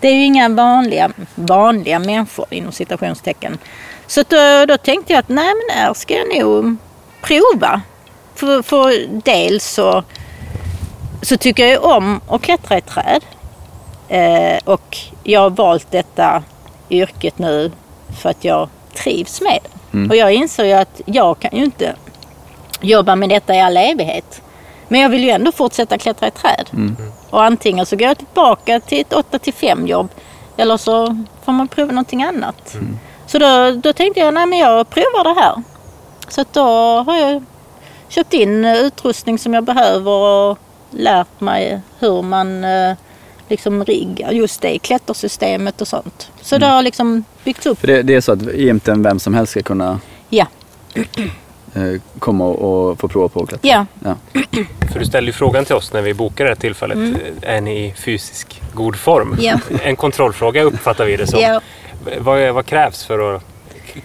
[0.00, 3.58] det är ju inga vanliga, vanliga människor inom citationstecken.
[4.06, 6.76] Så då, då tänkte jag att nej men här ska jag nog
[7.22, 7.80] prova.
[8.34, 10.02] För, för dels så,
[11.22, 13.24] så tycker jag ju om att klättra i träd.
[14.08, 16.42] Eh, och jag har valt detta
[16.90, 17.70] yrket nu
[18.22, 19.68] för att jag trivs med det.
[20.10, 21.94] Och jag inser ju att jag kan ju inte
[22.80, 24.42] jobba med detta i all evighet.
[24.88, 26.68] Men jag vill ju ändå fortsätta klättra i träd.
[27.30, 30.08] Och antingen så går jag tillbaka till ett 8 till 5 jobb
[30.56, 32.76] eller så får man prova någonting annat.
[33.26, 35.62] Så då, då tänkte jag, nej men jag provar det här.
[36.28, 36.64] Så då
[37.02, 37.42] har jag
[38.08, 40.58] köpt in utrustning som jag behöver och
[40.90, 42.96] lärt mig hur man eh,
[43.48, 46.30] liksom riggar just det klättersystemet och sånt.
[46.40, 47.78] Så det har liksom byggts upp.
[47.80, 50.46] för det, det är så att egentligen vem som helst ska kunna Ja,
[51.74, 53.68] eh, komma och, och få prova på att klättra.
[53.68, 53.86] ja.
[54.04, 54.16] Ja.
[54.92, 56.98] För du ställde ju frågan till oss när vi bokade det här tillfället.
[57.42, 59.36] Är ni i fysisk god form?
[59.40, 59.58] Ja.
[59.82, 61.40] En kontrollfråga uppfattar vi det som.
[61.40, 61.60] Ja.
[62.18, 63.42] Vad, vad krävs för att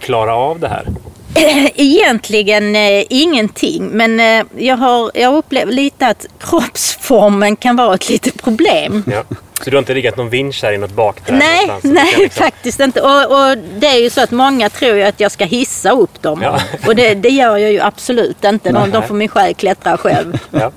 [0.00, 0.86] klara av det här?
[1.74, 8.08] Egentligen eh, ingenting, men eh, jag har jag upplever lite att kroppsformen kan vara ett
[8.08, 9.04] litet problem.
[9.06, 9.22] Ja.
[9.64, 11.38] Så du har inte riggat någon vinsch här i något bakträd?
[11.38, 13.00] Nej, nej liksom- faktiskt inte.
[13.00, 16.22] Och, och det är ju så att många tror ju att jag ska hissa upp
[16.22, 16.42] dem.
[16.42, 16.60] Ja.
[16.86, 18.72] Och det, det gör jag ju absolut inte.
[18.72, 20.38] De, de får min själ klättra själv.
[20.50, 20.72] Ja.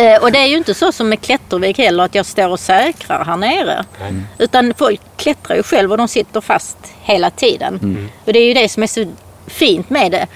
[0.00, 2.60] Eh, och det är ju inte så som med klättervägg heller att jag står och
[2.60, 3.84] säkrar här nere.
[4.00, 4.12] Nej.
[4.38, 8.08] Utan folk klättrar ju själv och de sitter fast hela tiden.
[8.24, 9.04] Och det är ju det som är så
[9.46, 10.26] fint med det.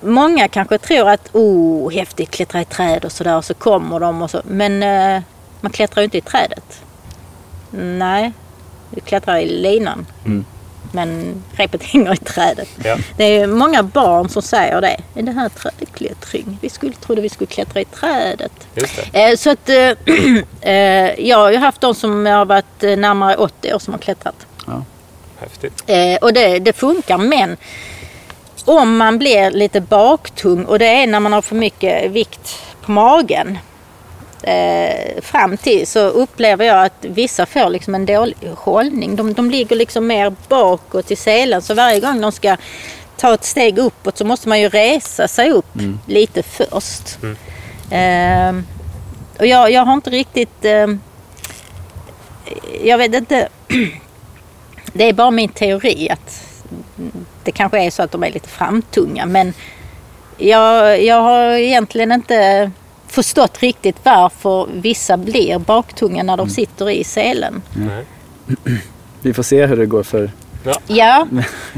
[0.00, 4.22] Många kanske tror att oh häftigt klättra i träd och sådär och så kommer de
[4.22, 4.40] och så.
[4.44, 5.22] Men eh,
[5.60, 6.80] man klättrar ju inte i trädet.
[7.70, 8.32] Nej,
[8.90, 10.06] vi klättrar i linan.
[10.92, 12.68] Men repet hänger i trädet.
[12.84, 12.96] Ja.
[13.16, 14.96] Det är många barn som säger det.
[15.14, 16.58] Är det här trädklättring?
[16.62, 18.52] Vi skulle, trodde vi skulle klättra i trädet.
[19.12, 19.76] Eh, Så att eh,
[20.72, 23.98] eh, jag har ju haft de som har varit eh, närmare 80 år som har
[23.98, 24.46] klättrat.
[25.40, 25.82] Häftigt.
[25.86, 27.56] Eh, och det, det funkar men
[28.68, 32.92] om man blir lite baktung och det är när man har för mycket vikt på
[32.92, 33.58] magen
[34.42, 39.16] eh, fram till så upplever jag att vissa får liksom en dålig hållning.
[39.16, 42.56] De, de ligger liksom mer bakåt i selen så varje gång de ska
[43.16, 45.76] ta ett steg uppåt så måste man ju resa sig upp
[46.06, 47.18] lite först.
[47.90, 48.56] Eh,
[49.38, 50.64] och jag, jag har inte riktigt...
[50.64, 50.86] Eh,
[52.84, 53.48] jag vet inte.
[54.92, 56.44] Det är bara min teori att
[57.48, 59.52] det kanske är så att de är lite framtunga men
[60.36, 62.70] jag, jag har egentligen inte
[63.06, 67.62] förstått riktigt varför vissa blir baktunga när de sitter i selen.
[67.74, 68.04] Nej.
[69.22, 70.30] Vi får se hur det går för...
[70.86, 71.26] Ja,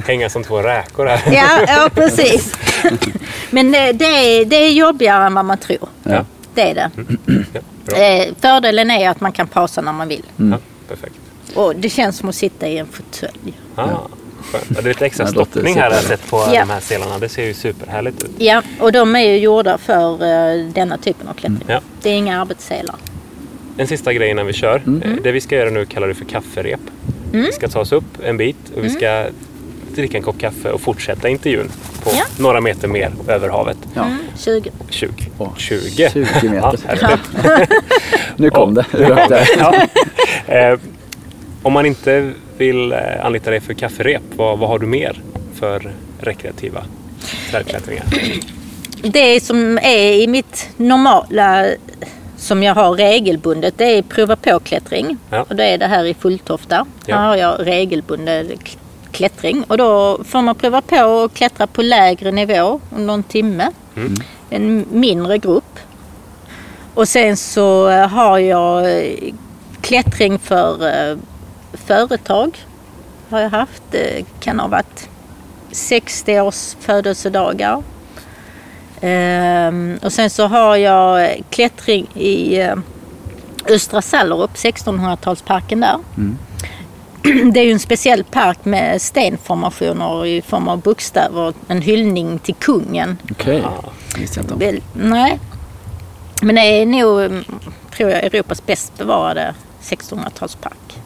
[0.06, 1.22] Hänga som två räkor här.
[1.32, 2.54] ja, ja precis.
[3.50, 5.88] Men det, det, är, det är jobbigare än vad man tror.
[6.02, 6.24] Ja.
[6.54, 6.90] Det är det.
[7.52, 7.98] Ja, bra.
[7.98, 10.24] Eh, fördelen är att man kan pausa när man vill.
[10.36, 11.14] Ja, perfekt.
[11.54, 13.52] Och det känns som att sitta i en fåtölj.
[13.76, 13.88] Ah,
[14.42, 14.64] skönt.
[14.68, 16.60] Ja, det är lite extra stoppning här har jag sett på Ja.
[16.60, 17.18] de här selarna.
[17.18, 18.30] Det ser ju superhärligt ut.
[18.38, 21.64] Ja, och de är ju gjorda för eh, denna typen av klättring.
[21.66, 21.80] Ja.
[22.02, 22.96] Det är inga arbetsselar.
[23.76, 24.82] En sista grej innan vi kör.
[24.86, 25.02] Mm.
[25.02, 26.80] Eh, Det vi ska göra nu kallar du för kafferep.
[27.32, 28.92] Vi ska ta oss upp en bit och vi Mm.
[29.00, 29.24] ska
[29.94, 31.70] dricka en kopp kaffe och fortsätta intervjun
[32.04, 32.22] på Ja.
[32.36, 33.76] några meter mer över havet.
[33.94, 34.06] Ja.
[34.38, 34.70] 20.
[34.90, 35.08] 20.
[35.38, 36.10] Åh, 20.
[36.12, 36.78] 20 Ja, meter.
[36.86, 37.68] herregud.
[38.36, 38.84] Nu kom det.
[38.92, 39.34] Nu kom Rök det.
[39.34, 39.48] där.
[39.58, 40.76] Ja.
[41.62, 45.22] Om man inte vill eh, anlita dig för kafferep, vad, vad har du mer
[45.54, 46.84] för rekreativa
[47.50, 48.04] trädklättringar?
[49.02, 51.66] Det som är i mitt normala
[52.36, 55.16] som jag har regelbundet det är prova på klättring.
[55.30, 55.42] Ja.
[55.48, 56.86] Och då är det här i Fulltofta.
[57.06, 57.16] Ja.
[57.16, 58.46] Här har jag regelbunden
[59.10, 59.64] klättring.
[59.68, 63.70] Och då får man prova på att klättra på lägre nivå under någon timme.
[63.96, 64.14] Mm.
[64.50, 65.78] En mindre grupp.
[66.94, 68.86] Och sen så har jag
[69.80, 71.16] klättring för eh,
[71.90, 72.58] företag.
[73.30, 73.82] Har jag haft.
[73.90, 75.08] Det kan ha varit
[75.72, 77.82] 60 års födelsedagar.
[79.00, 82.74] Ehm, och sen så har jag klättring i eh,
[83.68, 85.98] Östra Sallerup, 1600-talsparken där.
[87.52, 91.52] Det är ju en speciell park med stenformationer i form av bokstäver.
[91.68, 93.18] En hyllning till kungen.
[93.30, 93.90] Okej, Ah.
[94.18, 94.80] visste inte om.
[94.92, 95.38] Nej.
[96.42, 97.44] Men det är nog, mm,
[97.96, 100.99] tror jag, Europas bäst bevarade 1600-talspark.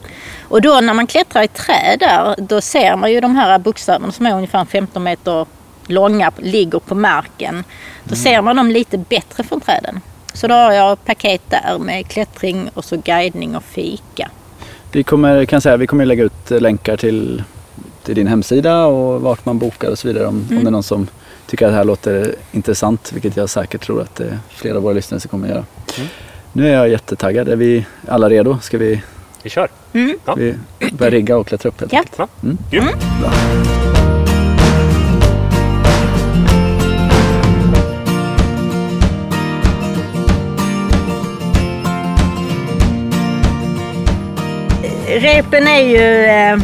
[0.48, 4.12] Och då när man klättrar i träd där, då ser man ju de här bokstäverna
[4.12, 5.46] som är ungefär 15 meter
[5.86, 7.64] långa, ligger på marken.
[8.04, 10.00] Då ser man dem lite bättre från träden.
[10.32, 14.30] Så då har jag paket där med klättring och så guidning och fika.
[14.92, 17.42] Vi kommer, kan säga, vi kommer lägga ut länkar till,
[18.02, 20.26] till din hemsida och vart man bokar och så vidare.
[20.26, 21.08] Om, om det är någon som
[21.46, 25.20] tycker att det här låter intressant, vilket jag säkert tror att flera av våra lyssnare
[25.20, 25.64] kommer göra.
[25.96, 26.08] Mm.
[26.52, 27.48] Nu är jag jättetaggad.
[27.48, 28.58] Är vi alla redo?
[28.62, 29.02] Ska vi,
[29.44, 29.68] Vi kör!
[30.24, 30.34] Ja.
[30.34, 30.54] vi
[30.92, 31.98] börja rigga och klättra upp helt Ja.
[31.98, 32.14] enkelt?
[32.18, 32.28] Ja.
[32.42, 32.58] Mm.
[32.70, 32.96] Grymt.
[33.20, 33.30] Bra.
[45.06, 46.58] Repen är ju eh,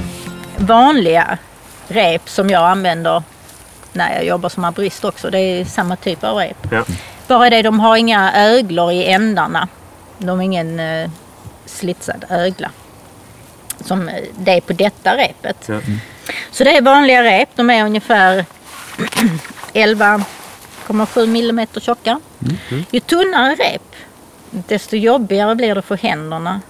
[0.57, 1.39] vanliga
[1.89, 3.23] rep som jag använder
[3.93, 5.31] när jag jobbar som arborist också.
[5.31, 6.67] Det är samma typ av rep.
[6.71, 6.85] Ja.
[7.29, 9.69] Bara det, de har inga öglor i ändarna.
[10.19, 11.11] De har ingen eh,
[11.71, 12.71] slitsad ögla.
[13.85, 15.57] Som eh, det är på detta repet.
[15.67, 15.81] Ja.
[16.51, 17.49] Så det är vanliga rep.
[17.57, 18.45] De är ungefär
[19.75, 22.21] 11,7 millimeter tjocka.
[22.91, 23.83] Ju tunnare rep,
[24.51, 26.61] desto jobbigare blir det för händerna.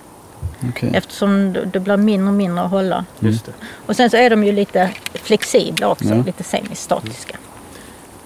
[0.68, 0.90] Okej.
[0.94, 3.04] Eftersom det- blir mindre och mindre att hålla.
[3.20, 3.52] Just det.
[3.86, 6.14] Och sen så är de ju lite flexibla också, Ja.
[6.26, 7.36] lite semistatiska.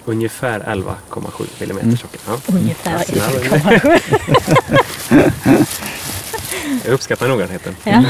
[0.05, 1.97] Ungefär 11,7 millimeter Mm.
[1.97, 2.19] tjocka.
[2.27, 2.37] Ja.
[2.47, 3.23] Ungefär Ja,
[3.59, 4.01] 1,7.
[6.85, 7.77] Jag uppskattar noggrannheten.
[7.85, 8.05] Ja.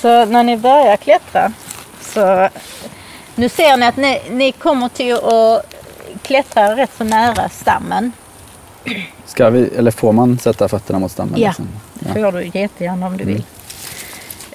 [0.00, 1.52] så när ni börjar klättra
[2.00, 2.48] så
[3.34, 5.74] nu ser ni att ni, ni kommer till att
[6.22, 8.12] klättra rätt så nära stammen.
[9.26, 11.40] Ska vi, eller får man sätta fötterna mot stammen?
[11.40, 11.48] Ja.
[11.48, 11.68] liksom?
[11.94, 13.44] Det får du jättegärna om du vill.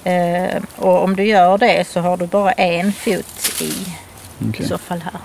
[0.04, 3.72] Eh, och om du gör det så har du bara en fot i
[4.48, 4.64] Okej.
[4.64, 5.20] i så fall här.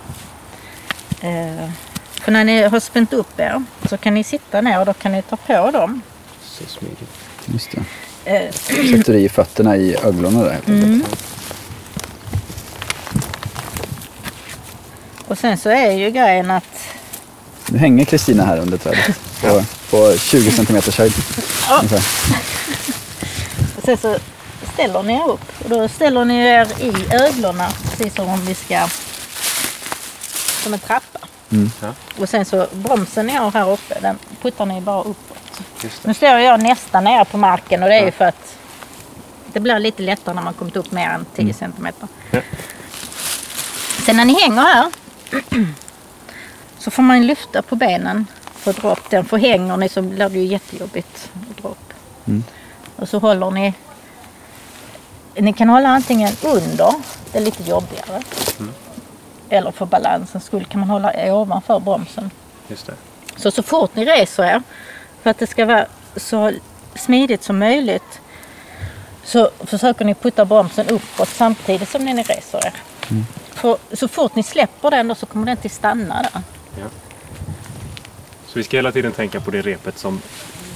[1.29, 1.69] Eh,
[2.13, 5.11] för när ni har spänt upp er så kan ni sitta ner och då kan
[5.11, 6.01] ni ta på dem.
[6.57, 7.09] Så smidigt.
[7.45, 7.83] Just det.
[8.35, 8.51] Eh,
[8.97, 11.03] Sätter i fötterna i öglorna där helt Mm.
[15.27, 16.63] och sen så är ju grejen att
[17.69, 19.19] Nu hänger Kristina här under trädet.
[19.41, 21.13] På, på 20 centimeters höjd.
[23.77, 24.17] och sen så
[24.73, 28.55] ställer ni er upp och då ställer ni er i öglorna precis som om vi
[28.55, 28.87] ska
[30.63, 31.19] som en trappa.
[31.81, 31.93] Ja.
[32.17, 35.37] Och sen så bromsen ni har här uppe den puttar ni bara uppåt.
[36.03, 38.57] Nu står jag nästan nere på marken och det är ju för att
[39.53, 42.07] det blir lite lättare när man kommit upp mer än 10 centimeter.
[42.31, 42.41] Ja.
[44.05, 44.91] Sen när ni hänger här
[46.79, 49.25] så får man lyfta på benen för att dra upp den.
[49.25, 51.93] För hänger ni så blir det ju jättejobbigt att dra upp.
[52.27, 52.43] Mm.
[52.95, 53.73] Och så håller ni
[55.35, 56.93] ni kan hålla antingen under,
[57.31, 58.21] det är lite jobbigare.
[59.49, 62.31] Eller för balansens skull kan man hålla ovanför bromsen.
[62.67, 62.93] Just det.
[63.35, 64.61] Så så fort ni reser er,
[65.23, 66.51] för att det ska vara så
[66.95, 68.19] smidigt som möjligt,
[69.23, 72.73] så försöker ni putta bromsen uppåt samtidigt som ni reser er.
[73.53, 76.41] För så fort ni släpper den då så kommer den till stanna där.
[76.79, 76.85] Ja.
[78.47, 80.21] Så vi ska hela tiden tänka på det repet som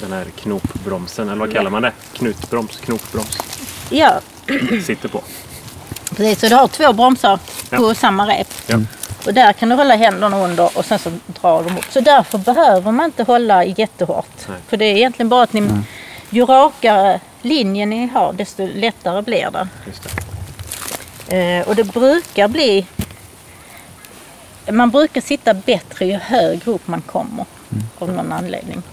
[0.02, 1.92] den här knopbromsen, eller vad kallar man det?
[2.14, 3.38] Knutbroms, knopbroms,
[3.90, 4.20] Ja,
[4.86, 5.22] sitter på.
[6.10, 6.40] precis.
[6.40, 7.96] Så du har två bromsar på Ja.
[7.96, 8.48] samma rep.
[8.68, 8.80] Ja.
[9.26, 11.86] Och där kan du hålla händerna under och sen så drar de upp.
[11.90, 14.48] Så därför behöver man inte hålla jättehårt.
[14.50, 14.58] Nej.
[14.68, 15.70] För det är egentligen bara att ni,
[16.30, 19.68] ju rakare linjen ni har desto lättare blir det.
[19.88, 20.04] Just
[21.28, 21.60] det.
[21.60, 22.86] Eh, och det brukar bli...
[24.72, 27.46] Man brukar sitta bättre ju högre upp man kommer.
[28.00, 28.84] Av någon anledning.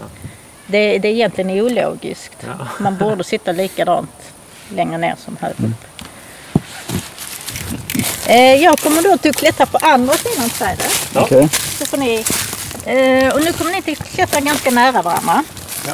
[0.65, 2.37] Det, det är egentligen ologiskt.
[2.39, 2.67] Ja.
[2.79, 4.33] Man borde sitta likadant
[4.69, 6.07] längre ner som högre upp.
[8.27, 11.09] Eh, jag kommer då att klättra på andra sidan trädet.
[11.13, 11.21] Ja.
[11.21, 11.49] Okej.
[11.79, 12.25] Så får ni,
[12.85, 15.43] eh, och nu kommer ni till att klättra ganska nära varandra.
[15.87, 15.93] Ja.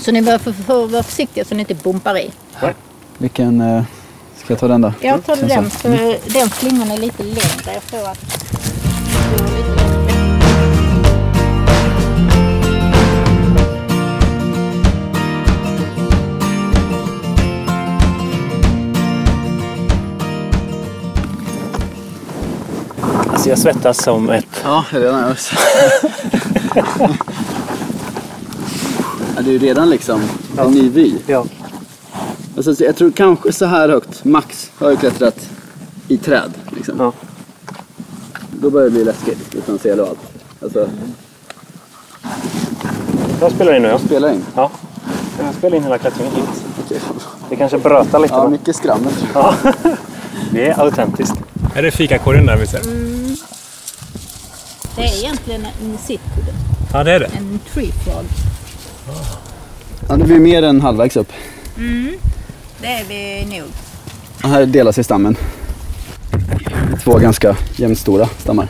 [0.00, 2.30] Så ni få vara försiktiga så ni inte bumpar i.
[3.18, 3.60] Vilken...
[3.60, 3.82] Eh,
[4.44, 4.92] ska jag ta den då?
[5.00, 7.74] Jag tar den för den slingan är lite längre.
[7.74, 8.18] Jag tror att
[23.46, 24.62] Alltså jag svettas som ett...
[24.64, 25.56] Ja, redan jag också.
[29.36, 30.20] ja, det är ju redan liksom
[30.58, 31.14] en ny vy.
[31.26, 31.44] Ja.
[32.56, 35.48] Alltså, så jag tror kanske så här högt, max, har jag klättrat
[36.08, 36.52] i träd.
[36.70, 36.94] Liksom.
[36.98, 37.12] Ja.
[38.50, 40.18] Då börjar det bli läskigt utan sele och allt.
[40.62, 40.88] Alltså,
[43.40, 43.98] Jag spelar in nu ja.
[43.98, 44.44] spelar in.
[44.54, 44.70] Ja.
[45.38, 46.64] Jag spelar in hela klättringen hit.
[46.84, 47.00] Okej.
[47.48, 48.34] Det kanske brötar lite.
[48.34, 48.48] Ja, då.
[48.50, 49.12] mycket skrammel.
[49.34, 49.54] Ja.
[50.52, 51.34] Det är autentiskt.
[51.76, 52.80] Är det fikakorgen där vi ser?
[54.96, 56.52] Det är egentligen en sitkudde.
[56.92, 57.26] Ja, det är det.
[57.36, 58.24] En tree frog.
[60.08, 61.32] Ja, det blir mer än halvvägs upp.
[62.80, 63.68] Det är vi nog.
[64.42, 65.36] Och här delar sig stammen.
[67.04, 68.68] Två ganska jämnstora stammar.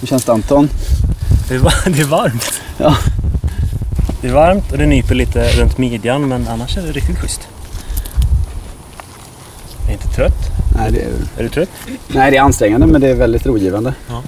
[0.00, 0.68] Hur känns det Anton?
[1.48, 2.62] Det är, det är varmt.
[2.78, 2.96] Ja.
[4.20, 7.48] Det är varmt och det nyper lite runt midjan men annars är det riktigt schysst.
[9.94, 10.50] Inte trött.
[10.76, 11.68] Nej, det är, Är du trött?
[12.08, 13.94] nej, det är ansträngande men det är väldigt rogivande.
[14.08, 14.22] Ja.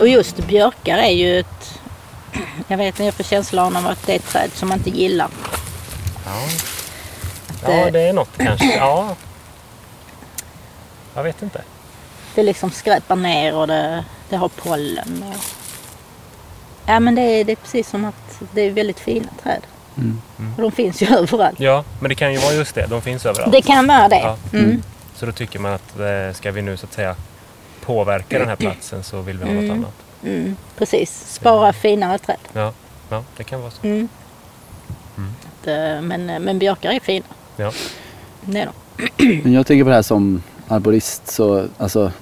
[0.00, 1.78] Och just björkar är ju ett...
[2.68, 4.90] Jag vet inte, jag får känslan av att det är ett träd som man inte
[4.90, 5.28] gillar.
[6.24, 6.32] Ja.
[7.66, 8.76] det- Ja, det är något kanske.
[8.76, 9.16] Ja.
[11.18, 11.62] Jag vet inte.
[12.34, 15.24] Det liksom skräpar ner och det, det har pollen.
[15.28, 15.34] Och...
[16.86, 19.60] Ja men det är, det är precis som att det är väldigt fina träd.
[19.96, 20.20] Mm.
[20.56, 21.60] Och de finns ju överallt.
[21.60, 22.86] Ja, men det kan ju vara just det.
[22.86, 23.52] De finns överallt.
[23.52, 24.20] Det kan vara det.
[24.20, 24.36] Ja.
[24.52, 24.82] Mm.
[25.14, 27.16] Så då tycker man att eh, ska vi nu så att säga
[27.84, 29.76] påverka den här platsen så vill vi ha något Mm.
[29.78, 29.94] annat.
[30.24, 30.56] Mm.
[30.78, 32.36] Precis, spara finare träd.
[32.52, 32.72] Ja,
[33.10, 33.86] ja det kan vara så.
[33.86, 34.08] Mm.
[35.16, 35.30] Mm.
[35.60, 37.26] Att, eh, men, eh, men björkar är fina.
[37.56, 37.72] Ja.
[38.40, 39.40] Det är de.
[39.42, 42.12] Men jag tänker på det här som arborist så, alltså.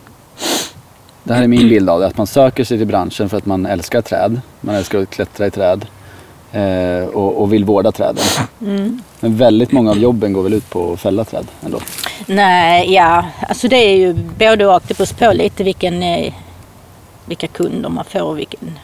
[1.25, 3.47] Det här är min bild av det, att man söker sig till branschen för att
[3.47, 4.41] man älskar träd.
[4.61, 5.87] Man älskar att klättra i träd.
[6.53, 8.25] Eh, och, och vill vårda träden.
[8.61, 9.03] Mm.
[9.21, 11.81] Men väldigt många av jobben går väl ut på att fälla träd ändå.
[12.27, 14.83] Nej, ja, alltså det är ju både och.
[14.89, 16.35] Det beror på lite vilken, eh,
[17.25, 18.79] vilka kunder man får och vilken...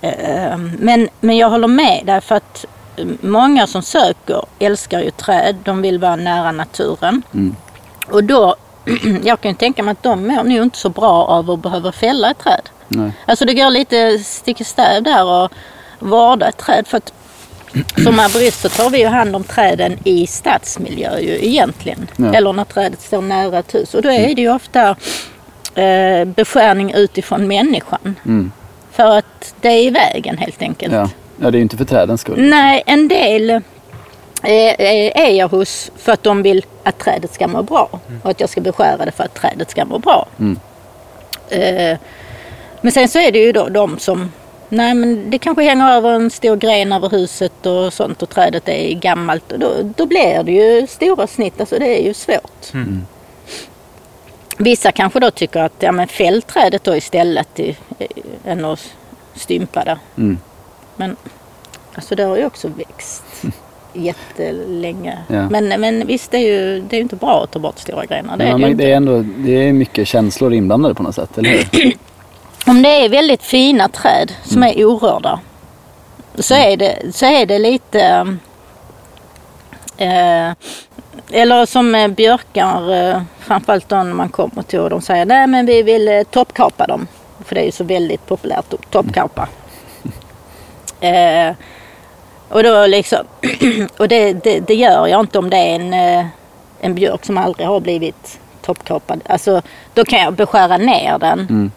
[0.00, 2.64] Eh, men, men jag håller med där för att
[2.96, 5.56] eh, många som söker älskar ju träd.
[5.64, 7.22] De vill vara nära naturen.
[7.34, 7.56] Mm.
[8.10, 8.56] Och då,
[9.24, 11.92] jag kan ju tänka mig att de mår nog inte så bra av att behöva
[11.92, 12.68] fälla ett träd.
[12.88, 13.12] Nej.
[13.26, 15.52] Alltså det går lite stick i stäv där och
[15.98, 16.86] vårda ett träd.
[16.86, 17.12] För att
[18.04, 22.08] som arborister tar vi ju hand om träden i stadsmiljö ju egentligen.
[22.16, 22.34] Ja.
[22.34, 23.94] Eller när trädet står nära ett hus.
[23.94, 24.96] Och då är det ju ofta
[25.74, 28.16] eh, beskärning utifrån människan.
[28.24, 28.52] Mm.
[28.92, 30.94] För att det är i vägen helt enkelt.
[30.94, 31.08] Ja.
[31.36, 32.34] ja, det är ju inte för trädens skull.
[32.38, 33.60] Nej, en del
[34.42, 37.88] är jag hos för att de vill att trädet ska må bra.
[38.22, 40.26] Och att jag ska beskära det för att trädet ska må bra.
[40.38, 40.58] Mm.
[41.48, 41.98] Eh,
[42.80, 44.32] Men sen så är det ju då de som
[44.68, 48.68] Nej men det kanske hänger över en stor gren över huset och sånt och trädet
[48.68, 51.60] är gammalt och då, då blir det ju stora snitt.
[51.60, 52.74] Alltså det är ju svårt.
[52.74, 53.06] Mm.
[54.58, 58.06] Vissa kanske då tycker att ja men fäll trädet då istället i, i,
[58.44, 58.94] än att
[59.34, 59.98] stympa det.
[60.16, 60.38] Mm.
[60.96, 61.16] Men
[61.94, 63.24] alltså det har ju också växt
[63.92, 65.18] jättelänge.
[65.28, 65.48] Ja.
[65.50, 68.06] Men, men visst, det är ju det är ju inte bra att ta bort stora
[68.06, 68.36] grenar.
[68.36, 71.02] Det är Men det ju man, det är ändå det är mycket känslor inblandade på
[71.02, 71.92] något sätt, eller hur?
[72.66, 75.40] Om det är väldigt fina träd som är orörda
[76.34, 78.36] så är det, så är det lite...
[79.96, 80.52] Eh,
[81.32, 85.66] eller som björkar, eh, framförallt då när man kommer till och de säger nej men
[85.66, 87.06] vi vill eh, toppkapa dem.
[87.44, 89.48] För det är ju så väldigt populärt att toppkapa.
[91.00, 91.54] Eh,
[92.52, 93.18] och då liksom,
[93.96, 96.26] och det, det, det gör jag inte om det är en, eh,
[96.80, 99.20] en björk som aldrig har blivit toppkapad.
[99.26, 99.62] Alltså
[99.94, 101.40] då kan jag beskära ner den.
[101.40, 101.72] Mm.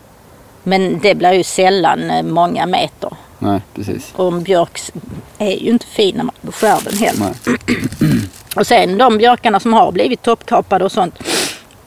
[0.63, 3.09] Men det blir ju sällan eh, många meter.
[3.39, 4.13] Nej, precis.
[4.15, 4.80] Och en björk
[5.38, 7.36] är ju inte fin när man beskär den heller.
[7.45, 8.19] Nej.
[8.55, 11.19] Och sen de björkarna som har blivit toppkapade och sånt.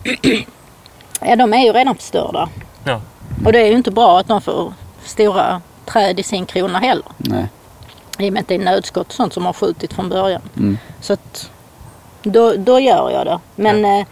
[1.21, 2.49] ja, de är ju redan förstörda.
[2.85, 3.01] Ja.
[3.45, 4.73] Och det är ju inte bra att de får
[5.05, 7.05] stora träd i sin krona heller.
[7.17, 7.49] Nej.
[8.19, 10.43] I och med att det är nödskott och sånt som har skjutit från början.
[10.57, 10.79] Mm.
[11.01, 11.51] Så att
[12.23, 13.39] då, då gör jag det.
[13.57, 14.07] Men eh,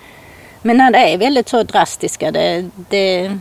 [0.62, 3.38] Men när det är väldigt så drastiska, det, det,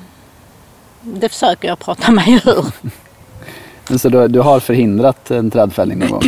[1.01, 2.65] det försöker jag prata mig ur.
[3.97, 6.23] Så du, du har förhindrat en trädfällning någon gång?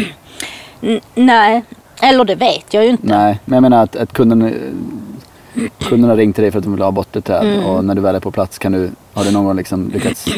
[1.15, 1.63] Nej,
[2.01, 3.07] eller det vet jag ju inte.
[3.07, 4.53] Nej, men jag menar att, att kunden,
[5.79, 7.65] kunden har ringt till dig för att de vill ha bort ett träd Mm.
[7.65, 10.27] och när du väl är på plats kan du, har du någon gång liksom lyckats
[10.27, 10.33] eh,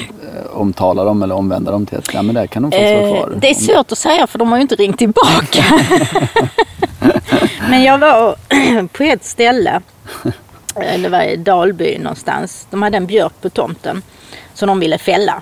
[0.53, 3.13] omtala dem eller omvända dem till att ja, men där kan de faktiskt vara Eh,
[3.15, 3.33] kvar?
[3.41, 5.63] det är svårt att säga för de har ju inte ringt tillbaka.
[7.69, 8.35] Men jag var
[8.87, 9.81] på ett ställe,
[10.75, 12.67] eh, det var i Dalby någonstans.
[12.69, 14.01] De hade en björk på tomten
[14.53, 15.41] som de ville fälla.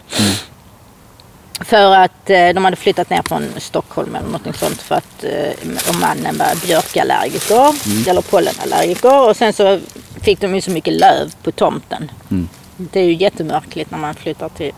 [1.67, 5.89] För att eh, de hade flyttat ner från Stockholm eller något sånt för att eh,
[5.89, 7.75] och mannen var björkallergiker
[8.09, 9.29] eller pollenallergiker.
[9.29, 9.79] Och sen så
[10.21, 12.11] fick de ju så mycket löv på tomten.
[12.77, 14.71] Det är ju jättemörkligt när man flyttar till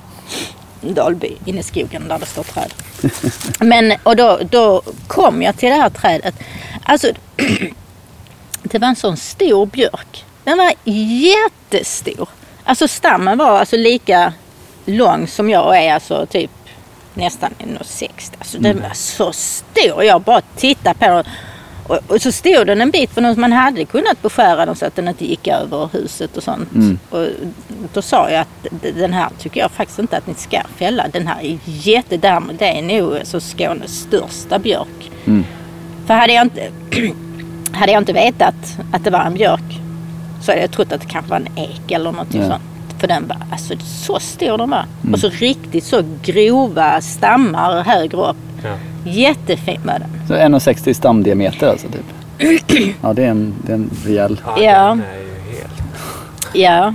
[0.81, 2.73] Dalby inne i skogen där det står träd.
[3.59, 6.35] Men och då, då kom jag till det här trädet.
[6.83, 7.07] Alltså
[8.63, 10.25] det var en sån stor björk.
[10.43, 12.29] Den var jättestor.
[12.63, 14.33] Alltså stammen var alltså lika
[14.85, 16.51] lång som jag är, alltså typ
[17.13, 18.09] nästan 1,60.
[18.39, 20.03] Alltså den var så stor.
[20.03, 21.23] Jag bara tittade på den.
[21.87, 24.85] Och, och så stod den en bit för någon man hade kunnat beskära den så
[24.85, 26.69] att den inte gick över huset och sånt.
[27.09, 27.27] Och
[27.93, 31.05] då sa jag att den här tycker jag faktiskt inte att ni ska fälla.
[31.13, 35.11] Den här är jätte, det är nog alltså Skånes största björk.
[36.07, 36.71] För hade jag inte,
[37.71, 38.55] hade jag inte vetat
[38.93, 39.79] att det var en björk
[40.41, 42.47] så hade jag trott att det kanske var en ek eller något Ja.
[42.49, 42.63] sånt.
[42.99, 44.85] För den var alltså så stor den var.
[45.13, 48.37] Och så riktigt så grova stammar högre upp.
[48.63, 48.69] Ja.
[49.11, 50.09] Jättefin var den.
[50.27, 52.05] Så 1,60 stamdiameter alltså typ?
[53.01, 54.41] Ja, det är en, det är en rejäl...
[54.45, 54.97] Ja, Ja.
[56.53, 56.93] Ja.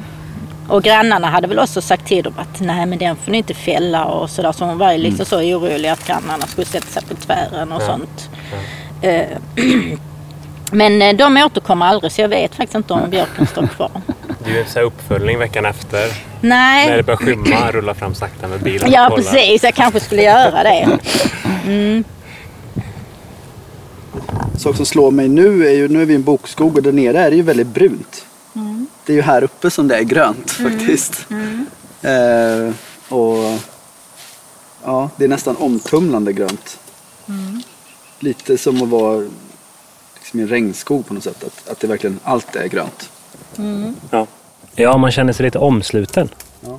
[0.68, 3.54] Och grannarna hade väl också sagt till dem att nej men den får ni inte
[3.54, 4.52] fälla och sådär.
[4.52, 7.82] Så hon var ju liksom så orolig att grannarna skulle sätta sig på tvären och
[7.82, 7.86] Ja.
[7.86, 8.30] sånt.
[9.02, 9.22] Eh,
[10.72, 13.90] Men eh, de återkommer aldrig så jag vet faktiskt inte om björken står kvar.
[14.44, 16.12] Det är ju här uppföljning veckan efter.
[16.40, 16.88] Nej.
[16.88, 19.30] När det börjar skymma, rulla fram sakta med bilen Ja och kolla.
[19.30, 20.98] precis, jag kanske skulle göra det.
[24.58, 26.92] sak som slår mig nu är ju, nu är vi i en bokskog och där
[26.92, 28.26] nere är det ju väldigt brunt.
[29.06, 31.26] Det är ju här uppe som det är grönt faktiskt.
[32.02, 32.74] Eh,
[33.08, 33.58] och
[34.84, 36.78] ja, det är nästan omtumlande grönt.
[38.18, 39.28] Lite som att vara
[40.14, 41.44] liksom i en regnskog på något sätt.
[41.44, 43.10] Att, att det verkligen, allt är grönt.
[44.10, 44.26] Ja.
[44.74, 46.28] ja, man känner sig lite omsluten.
[46.60, 46.78] Ja.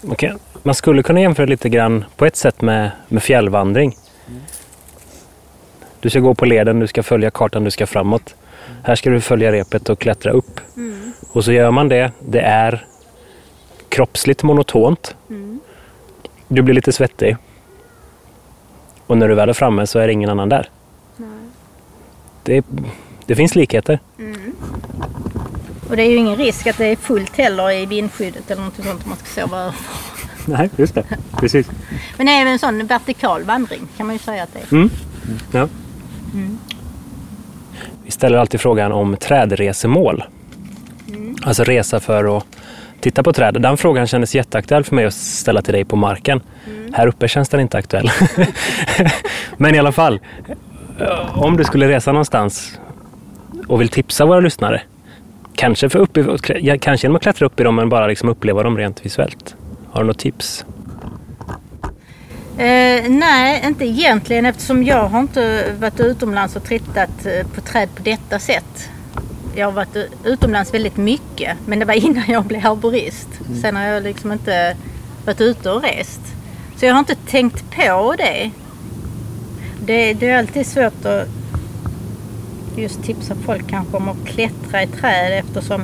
[0.00, 3.96] Man, kan, man skulle kunna jämföra lite grann på ett sätt med, med fjällvandring.
[6.00, 8.34] Du ska gå på leden, du ska följa kartan, du ska framåt.
[8.82, 10.60] Här ska du följa repet och klättra upp.
[11.32, 12.12] Och så gör man det.
[12.20, 12.86] Det är
[13.88, 15.16] kroppsligt monotont.
[16.48, 17.36] Du blir lite svettig.
[19.06, 20.70] Och när du väl är framme så är det ingen annan där.
[22.42, 22.64] Det,
[23.26, 23.98] det finns likheter.
[25.88, 28.76] Och det är ju ingen risk att det är fullt heller i vindskyddet eller något
[28.76, 29.74] sånt om man ska sova över.
[30.46, 31.04] Nej, just det.
[31.36, 31.70] Precis.
[32.16, 34.72] Men det är även en sån vertikal vandring kan man ju säga att det är.
[34.72, 34.90] Mm.
[35.52, 35.68] Ja.
[38.04, 40.24] Vi ställer alltid frågan om trädresemål.
[41.42, 42.46] Alltså resa för att
[43.00, 43.62] titta på träd.
[43.62, 46.40] Den frågan kändes jätteaktuell för mig att ställa till dig på marken.
[46.92, 48.10] Här uppe känns den inte aktuell.
[49.56, 50.20] Men i alla fall,
[51.34, 52.78] om du skulle resa någonstans
[53.66, 54.82] och vill tipsa våra lyssnare.
[55.54, 58.62] Kanske, för upp i, kanske genom att klättra upp i dem men bara liksom uppleva
[58.62, 59.56] dem rent visuellt.
[59.90, 60.64] Har du något tips?
[62.58, 67.88] Eh, nej, inte egentligen eftersom jag har inte varit utomlands och tittat eh, på träd
[67.94, 68.90] på detta sätt.
[69.54, 73.28] Jag har varit utomlands väldigt mycket men det var innan jag blev arborist.
[73.62, 74.76] Sen har jag liksom inte
[75.24, 76.20] varit ute och rest.
[76.76, 78.50] Så jag har inte tänkt på det.
[79.80, 81.28] Det, det är alltid svårt att
[82.76, 85.82] just tipsa folk kanske om att klättra i träd eftersom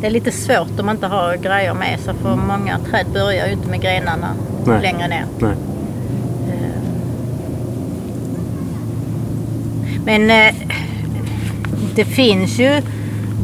[0.00, 3.46] det är lite svårt om man inte har grejer med sig för många träd börjar
[3.46, 4.34] ju inte med grenarna
[4.66, 4.82] Nej.
[4.82, 5.24] längre ner.
[5.38, 5.54] Nej.
[10.04, 10.54] Men eh,
[11.94, 12.82] det finns ju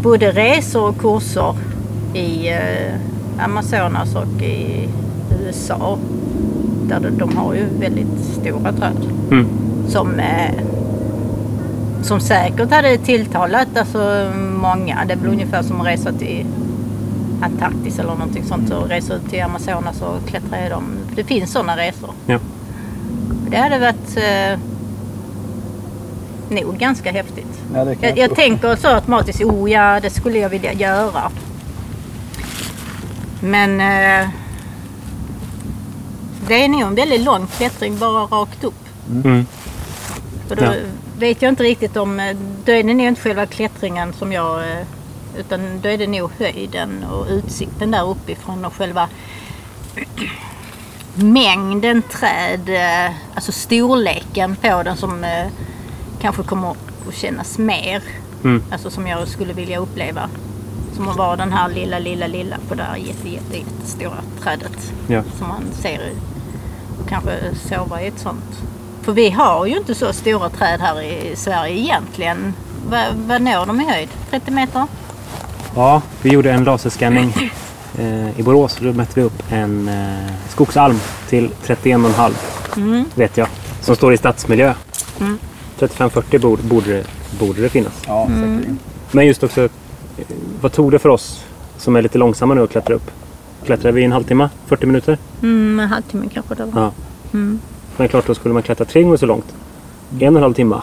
[0.03, 1.55] både resor och kurser
[2.15, 4.89] i eh, Amazonas och i
[5.41, 5.99] USA.
[6.89, 8.97] Där de, har ju väldigt stora träd.
[9.31, 9.47] Mm.
[9.89, 10.51] Som, eh,
[12.07, 15.05] som säkert hade tilltalat alltså, många.
[15.07, 16.47] Det är väl ungefär som att resa till
[17.43, 20.85] Antarktis eller någonting sånt och resa ut till Amazonas och klättra i dem.
[21.15, 22.11] Det finns sådana resor.
[22.27, 22.39] Ja.
[23.49, 24.59] Det hade varit eh,
[26.49, 27.61] nog ganska häftigt.
[27.75, 31.31] Ja, det kan Jag, jag tänker så automatiskt, oh ja det skulle jag vilja göra.
[33.41, 34.29] Men eh,
[36.49, 38.85] det är nog en väldigt lång klättring bara rakt upp.
[39.25, 39.47] Mm.
[40.49, 40.73] För då Ja.
[41.19, 42.21] Vet jag inte riktigt om...
[42.21, 44.59] eh, Då är det nog inte själva klättringen som jag...
[44.71, 44.87] eh,
[45.39, 49.09] Utan då är det nog höjden och utsikten där uppifrån och själva
[51.15, 55.25] mängden träd, eh, alltså storleken på den som
[56.21, 58.03] kanske kommer att kännas mer.
[58.45, 58.63] Mm.
[58.71, 60.29] Alltså som jag skulle vilja uppleva.
[60.97, 64.93] Som att vara den här lilla, lilla, lilla på det här jätte, jätte, jättestora trädet.
[65.09, 65.23] Ja.
[65.39, 66.11] Som man ser
[67.03, 68.63] och kanske sova i ett sånt.
[69.07, 72.55] För vi har ju inte så stora träd här i Sverige egentligen.
[72.91, 74.09] Vad, vad når de i höjd?
[74.31, 74.87] 30 meter?
[75.75, 77.35] Ja, vi gjorde en laserscanning
[77.99, 78.79] eh, i Borås.
[78.81, 82.33] Då mätte vi upp en eh, skogsalm till 31,5
[82.77, 83.05] Mm.
[83.15, 83.49] vet jag.
[83.81, 84.75] Som står i stadsmiljö.
[85.21, 85.39] Mm.
[85.79, 87.05] 35-40 borde, borde,
[87.39, 87.93] borde det finnas.
[88.07, 88.79] Ja, Mm.
[89.11, 89.69] Men just också, eh,
[90.61, 91.45] vad tog det för oss
[91.79, 93.11] som är lite långsamma nu att klättra upp?
[93.65, 94.49] Klättrade vi en halvtimme?
[94.67, 95.19] 40 minuter?
[95.43, 96.83] Mm, en halvtimme kanske det var.
[96.83, 96.93] Ja.
[97.33, 97.61] Mm.
[97.97, 99.55] Men klart, då skulle man klättra tre gånger så långt.
[100.21, 100.81] En och en halv timme.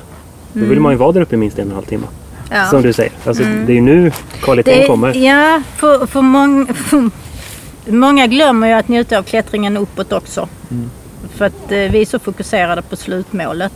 [0.53, 2.07] Då vill man ju vara där uppe i minst en och en halv timme.
[2.07, 2.63] Mm.
[2.63, 2.69] Ja.
[2.69, 3.11] Som du säger.
[3.25, 4.11] Alltså, Det är ju nu
[4.41, 5.13] kvaliteten kommer.
[5.15, 7.09] Ja, för, för, mång, för
[7.91, 10.47] många glömmer ju att njuta av klättringen uppåt också.
[11.35, 13.73] För att eh, vi är så fokuserade på slutmålet.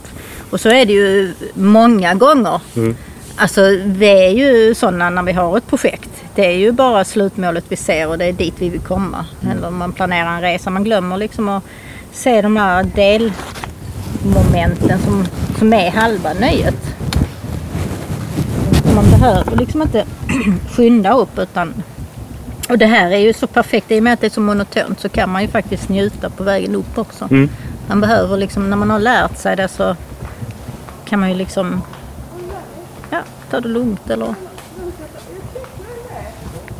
[0.50, 2.60] Och så är det ju många gånger.
[2.76, 2.96] Mm.
[3.36, 6.10] Alltså vi är ju sådana när vi har ett projekt.
[6.34, 9.24] Det är ju bara slutmålet vi ser och det är dit vi vill komma.
[9.50, 10.70] Eller om man planerar en resa.
[10.70, 11.64] Man glömmer liksom att
[12.12, 15.26] se de här delmomenten som,
[15.58, 16.94] som är halva nöjet.
[18.94, 20.04] Man behöver liksom inte
[20.76, 21.82] skynda upp utan
[22.68, 25.00] och det här är ju så perfekt i och med att det är så monotont
[25.00, 27.28] så kan man ju faktiskt njuta på vägen upp också.
[27.30, 27.50] Mm.
[27.86, 29.96] Man behöver liksom, när man har lärt sig det så
[31.04, 31.82] kan man ju liksom
[33.10, 33.18] ja,
[33.50, 34.34] ta det lugnt eller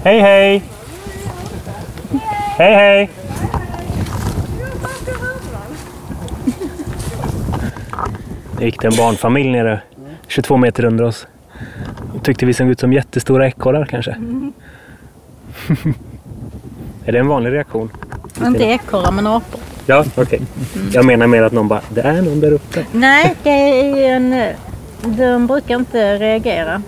[0.04, 0.62] Hej hej!
[2.58, 3.10] Hej hej!
[8.58, 9.80] Det gick det en barnfamilj nere
[10.26, 11.26] 22 meter under oss.
[12.22, 14.10] Tyckte vi såg ut som jättestora ekorrar kanske.
[17.04, 17.90] är det en vanlig reaktion?
[18.46, 19.60] inte ekorrar men apor.
[19.86, 20.40] Ja, okej.
[20.92, 22.86] Jag menar mer att någon bara, det är någon där uppe.
[22.92, 24.54] Nej, det är en,
[25.02, 26.82] de brukar inte reagera.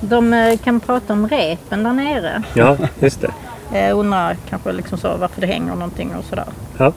[0.00, 2.42] De eh, kan prata om repen där nere.
[2.54, 3.30] Ja, just det.
[3.72, 6.44] Jag undrar kanske liksom så varför det hänger någonting och sådär.
[6.78, 6.92] Ja.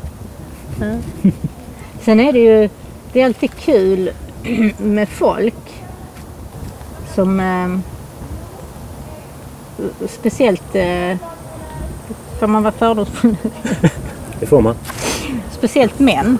[2.01, 2.69] Sen är det ju,
[3.13, 4.11] det är alltid kul
[4.77, 5.83] med folk
[7.15, 7.79] som eh,
[10.07, 11.17] speciellt, eh,
[12.39, 13.35] får man vara fördomsfull?
[14.39, 14.75] Det får man.
[15.51, 16.37] speciellt män.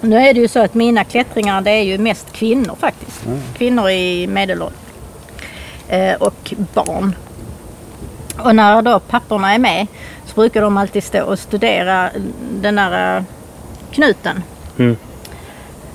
[0.00, 3.24] Nu är det ju så att mina klättringar det är ju mest kvinnor faktiskt.
[3.56, 4.78] Kvinnor i medelåldern.
[5.88, 7.14] Eh, och barn.
[8.38, 9.86] Och när då papporna är med
[10.26, 12.10] så brukar de alltid stå och studera
[12.52, 13.24] den där eh,
[13.90, 14.42] knuten.
[14.78, 14.96] Mm.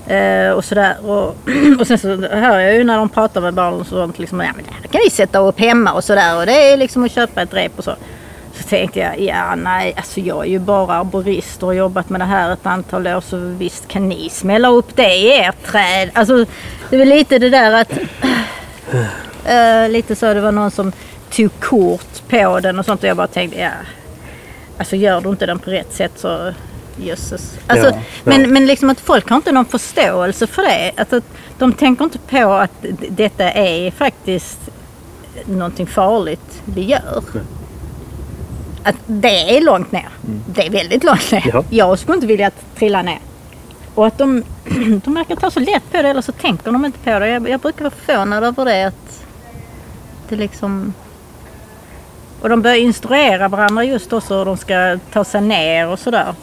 [0.08, 0.96] Eh, och sådär.
[1.06, 1.38] Och,
[1.80, 4.52] och sen så hör jag ju när de pratar med barnen och sånt liksom, ja
[4.56, 6.38] men det här kan vi sätta upp hemma och sådär.
[6.38, 7.96] Och det är liksom att köpa ett rep och så.
[8.54, 12.22] Så tänkte jag, ja nej, alltså jag är ju bara arborist och har jobbat med
[12.22, 16.10] det här ett antal år så visst kan ni smälla upp det i ert träd.
[16.14, 16.46] Alltså
[16.90, 17.92] det var lite det där att,
[19.46, 20.92] eh, lite så det var någon som
[21.30, 23.72] tog kort på den och sånt och jag bara tänkte, ja,
[24.78, 26.54] alltså gör du inte den på rätt sätt så
[27.06, 27.60] jösses.
[27.68, 30.92] Alltså, Ja, men, men liksom att folk har inte någon förståelse för det.
[30.98, 31.24] Att, att
[31.58, 34.60] de tänker inte på att detta är faktiskt
[35.46, 37.24] någonting farligt vi gör.
[38.84, 40.10] Att det är långt ner.
[40.46, 41.50] Det är väldigt långt ner.
[41.54, 41.64] Ja.
[41.70, 43.20] Jag skulle inte vilja att trilla ner.
[43.96, 44.44] Och att de,
[45.04, 47.28] de verkar ta så lätt på det eller så tänker de inte på det.
[47.28, 48.84] Jag, jag brukar vara förvånad över det.
[48.84, 49.26] Att
[50.30, 50.94] det liksom...
[52.42, 56.36] Och de börjar instruera varandra just också hur de ska ta sig ner och sådär.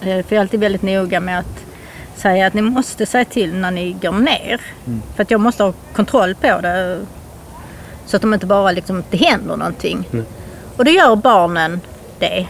[0.00, 1.64] Eh, För jag är alltid väldigt noga med att
[2.16, 4.60] säga att ni måste säga till när ni går ner.
[5.16, 6.98] För att jag måste ha kontroll på det.
[8.06, 10.08] Så att de inte bara liksom, det händer någonting.
[10.12, 10.24] Mm.
[10.76, 11.80] Och det gör barnen
[12.18, 12.46] det.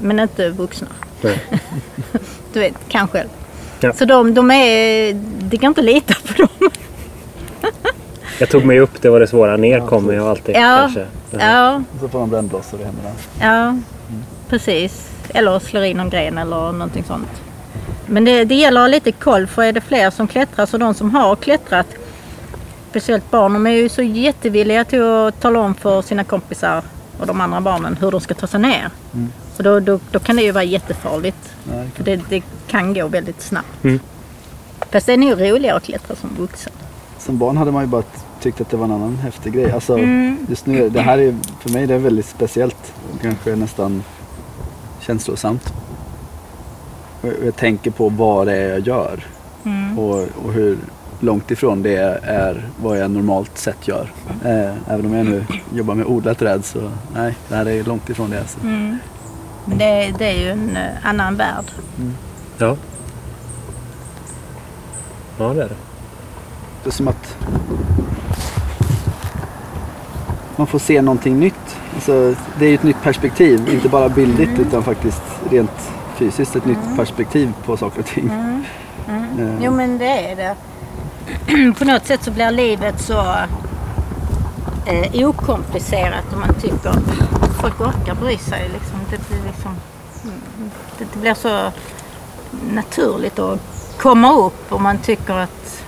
[0.00, 0.86] Men inte vuxna.
[2.52, 3.28] Du vet, kan själv.
[3.80, 3.92] Ja.
[3.92, 6.70] Så de, de är, det kan inte lita på dem.
[8.38, 9.56] Jag tog mig upp, det var det svåra.
[9.56, 11.06] Ner kommer jag alltid Ja, kanske.
[11.30, 13.10] ja, så får de brännblåsor i händerna.
[13.40, 13.78] ja,
[14.48, 15.11] precis.
[15.28, 17.42] Eller slår i någon gren eller någonting sånt.
[18.06, 20.78] Men det, det gäller att ha lite koll för är det fler som klättrar så
[20.78, 21.86] de som har klättrat
[22.90, 26.82] Speciellt barn, de är ju så jättevilliga till att tala om för sina kompisar
[27.18, 28.90] och de andra barnen hur de ska ta sig ner.
[29.56, 31.54] Och då, då, då kan det ju vara jättefarligt.
[31.70, 33.84] Ja, det För det, det kan gå väldigt snabbt.
[33.84, 34.00] Mm.
[34.90, 36.72] Fast det är nog roligare att klättra som vuxen.
[37.18, 38.02] Som barn hade man ju bara
[38.40, 39.72] tyckt att det var en annan häftig grej.
[39.72, 40.46] Alltså, Mm.
[40.48, 42.92] Just nu, det här är för mig det är väldigt speciellt.
[43.14, 44.02] och Kanske nästan
[45.02, 45.72] känslosamt.
[47.20, 49.26] Och Jag jag tänker på vad det är jag gör.
[49.64, 49.98] Mm.
[49.98, 50.78] Och, och hur,
[51.22, 54.12] långt ifrån det är vad jag normalt sett gör.
[54.44, 55.44] Eh, även om jag nu
[55.74, 58.40] jobbar med odlat träd så nej, det här är långt ifrån det.
[58.40, 58.60] Alltså.
[58.60, 58.98] Mm.
[59.64, 61.64] Men det, det är ju en eh, annan värld.
[62.58, 62.76] Ja.
[65.38, 65.76] Ja, det är det.
[66.82, 67.36] Det är som att
[70.56, 71.76] man får se någonting nytt.
[72.02, 76.64] Alltså, det är ju ett nytt perspektiv, inte bara bildligt utan faktiskt rent fysiskt ett
[76.64, 78.30] nytt perspektiv på saker och ting.
[79.08, 80.56] Eh, Jo men det är det.
[81.78, 83.20] På något sätt så blir livet så
[84.86, 86.92] eh, okomplicerat om man tycker
[87.60, 88.70] folk orkar bry sig.
[88.72, 88.98] Liksom.
[89.10, 89.76] Det, det, liksom,
[90.24, 91.72] mm, det, det blir så
[92.70, 93.60] naturligt att
[93.98, 95.84] komma upp och man tycker att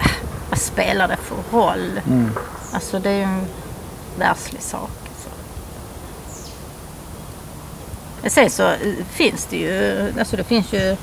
[0.00, 0.06] äh,
[0.50, 2.00] vad spelar det för roll?
[2.06, 2.30] Mm.
[2.72, 3.46] Alltså det är ju en
[4.18, 4.90] världslig sak.
[5.08, 5.28] Alltså.
[8.24, 10.96] Men Sen så eh, finns det ju, alltså det finns ju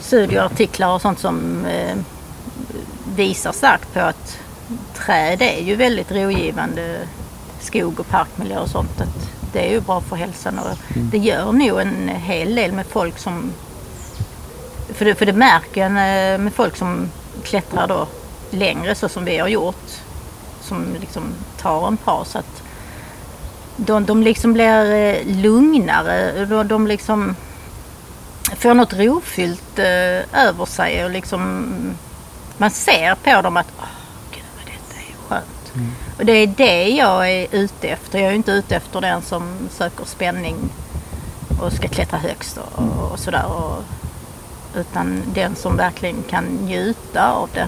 [0.00, 1.96] studier, artiklar och sånt som eh,
[3.16, 4.38] visar starkt på att
[4.94, 6.98] träd är ju väldigt rogivande
[7.60, 9.00] skog och parkmiljö och sånt.
[9.00, 12.86] Att det är ju bra för hälsan och det gör nog en hel del med
[12.86, 13.52] folk som
[14.88, 17.08] för det, för det märker eh, med folk som
[17.44, 18.06] klättrar då
[18.50, 19.90] längre så som vi har gjort.
[20.60, 21.22] Som liksom
[21.60, 22.36] tar en paus.
[22.36, 22.62] Att
[23.76, 26.44] de, de liksom blir eh, lugnare.
[26.44, 27.36] De, de liksom
[28.56, 31.72] får något rofyllt eh, över sig och liksom
[32.58, 33.84] man ser på dem att åh,
[34.30, 35.72] gud vad detta är skönt.
[36.18, 38.18] Och det är det jag är ute efter.
[38.18, 40.56] Jag är inte ute efter den som söker spänning
[41.60, 43.46] och ska klättra högst och, och sådär.
[43.46, 43.82] Och,
[44.76, 47.66] utan den som verkligen kan njuta av det.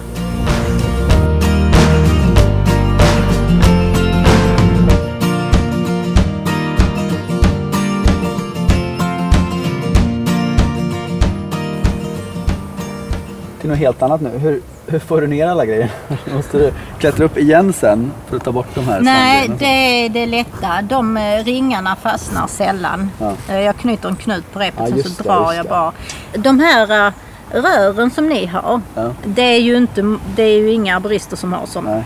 [13.61, 14.29] Till något helt annat nu.
[14.37, 15.89] Hur, hur får du ner alla grejer?
[16.35, 19.65] Måste du klättra upp igen sen för att ta bort de här Nej, det
[20.05, 20.81] är det lätta.
[20.81, 23.09] De eh, ringarna fastnar sällan.
[23.19, 23.33] Ja.
[23.49, 25.69] Eh, Jag knyter en knut på repet Ja, så det, drar just jag det.
[25.69, 25.91] bara.
[26.33, 27.13] De här eh,
[27.51, 29.13] rören som ni har, Ja.
[29.25, 32.03] det är ju inte, det är ju inga arborister som har sådana.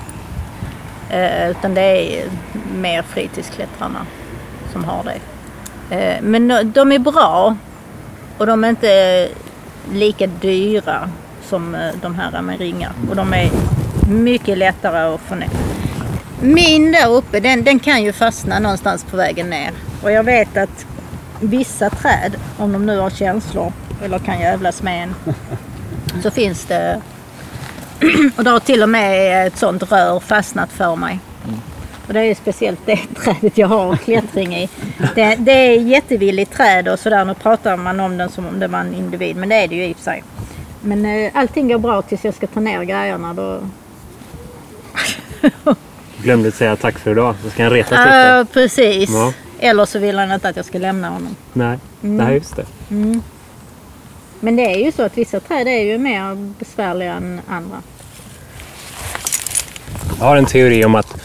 [1.50, 1.82] Utan det
[2.22, 2.26] är
[2.76, 4.00] mer fritidsklättrarna
[4.72, 6.20] som har det.
[6.22, 7.56] Men de är bra
[8.38, 9.28] och de är inte
[9.92, 11.10] lika dyra
[11.54, 12.92] som eh, de här med ringar.
[13.10, 13.52] Och de är
[14.10, 15.50] mycket lättare att få ner.
[16.42, 19.72] Min där uppe den, den kan ju fastna någonstans på vägen ner.
[20.04, 20.86] Och jag vet att
[21.40, 23.74] vissa träd, om de nu har känslor
[24.04, 25.16] eller kan jävlas med en,
[26.24, 27.02] så finns det
[28.38, 31.20] och det har till och med ett sånt rör fastnat för mig.
[32.08, 34.70] Och det är ju speciellt det trädet jag har klättring i.
[35.16, 37.26] Det, det är jättevilligt träd och sådär.
[37.26, 39.76] Nu pratar man om den som om det var en individ, men det är det
[39.76, 40.24] ju i och för sig.
[40.86, 43.34] Men eh, allting går bra tills jag ska ta ner grejerna.
[43.34, 43.60] Då...
[46.18, 47.36] Glömde säga tack för idag.
[47.44, 48.18] Då ska han retas lite.
[48.18, 49.10] Ja, precis.
[49.10, 49.34] Ja.
[49.60, 51.36] Eller så vill han inte att jag ska lämna honom.
[51.54, 52.66] Nej, Nej, just det.
[54.40, 57.82] Men det är ju så att vissa träd är ju mer besvärliga än andra.
[60.20, 61.22] Jag har en teori om att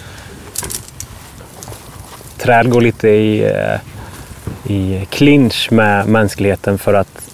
[2.38, 3.80] träd går lite i, eh,
[4.72, 7.27] i clinch med mänskligheten för att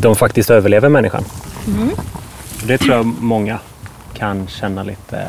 [0.00, 1.24] de faktiskt överlever människan.
[2.62, 3.58] Det tror jag många
[4.14, 5.28] kan känna lite,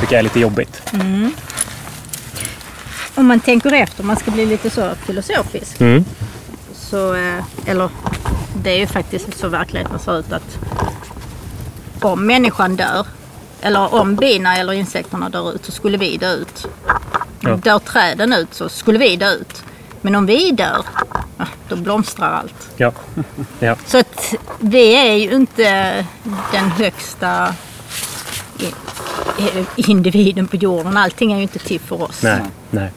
[0.00, 0.82] tycker jag är lite jobbigt.
[3.14, 5.80] Om man tänker efter, om man ska bli lite så filosofisk.
[5.80, 6.04] Mm.
[6.74, 7.90] så, eh, eller
[8.62, 10.58] det är ju faktiskt så verkligheten ser ut att
[12.00, 13.06] om människan dör,
[13.60, 16.66] eller om bina eller insekterna dör ut så skulle vi dö ut.
[17.40, 17.56] Ja.
[17.56, 19.64] Dör träden ut så skulle vi dö ut.
[20.06, 20.84] Men om vi dör,
[21.38, 22.70] ja, då blomstrar allt.
[22.76, 22.92] Ja.
[23.58, 23.76] ja.
[23.86, 26.06] Så att vi är ju inte
[26.52, 27.54] den högsta
[29.76, 30.96] individen på jorden.
[30.96, 32.22] Allting är ju inte till för oss.
[32.22, 32.40] Nej,
[32.70, 32.90] nej.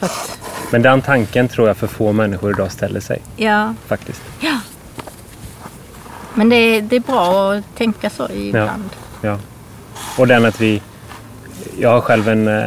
[0.00, 0.38] Att,
[0.70, 3.22] Men den tanken tror jag för få människor idag ställer sig.
[3.36, 4.22] ja, Faktiskt.
[4.40, 4.60] Ja.
[6.34, 8.90] Men det är, det är bra att tänka så ibland.
[9.22, 9.38] Ja.
[10.18, 10.82] Och den att vi...
[11.78, 12.64] Jag har själv en eh,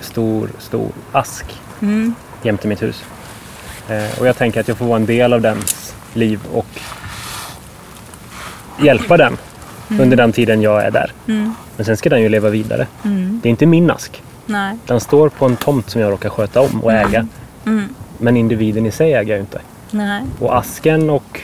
[0.00, 1.44] stor, stor ask
[1.80, 2.14] Mm.
[2.44, 3.04] Jämte mitt hus.
[3.88, 6.66] Eh, och jag tänker att jag får vara en del av dens liv och
[8.82, 9.36] hjälpa den
[10.00, 11.12] under den tiden jag är där.
[11.28, 11.54] Mm.
[11.76, 12.86] Men sen ska den ju leva vidare.
[13.42, 14.22] Det är inte min ask.
[14.46, 14.76] Nej.
[14.86, 17.26] Den står på en tomt som jag råkar sköta om och äga.
[17.66, 17.94] Mm.
[18.18, 19.60] Men individen i sig äger jag ju inte.
[19.90, 20.22] Nej.
[20.40, 21.40] Och asken och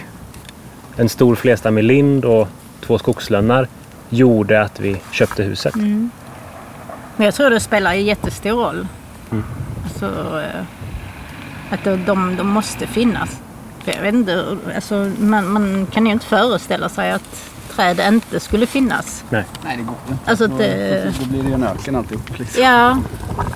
[0.97, 2.49] en stor flerstammig lind och
[2.81, 3.69] två skogslönnar
[4.09, 5.75] gjorde att vi köpte huset.
[7.17, 8.87] Men jag tror det spelar jättestor roll.
[9.31, 9.45] Mm.
[9.85, 10.07] Alltså,
[10.41, 10.65] eh,
[11.71, 13.41] att de, de, måste finnas.
[13.85, 18.41] För jag vet inte, alltså, man, man kan ju inte föreställa sig att träd inte
[18.41, 19.25] skulle finnas.
[19.31, 19.45] Nej.
[19.65, 20.31] Nej, det går inte.
[20.31, 22.39] Alltså att då, det- då blir det ju en öken alltihop.
[22.39, 22.63] Liksom.
[22.63, 22.99] Ja,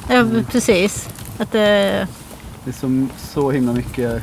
[0.09, 1.09] ja precis.
[1.39, 2.07] Att det,
[2.65, 4.23] Det är som så himla mycket,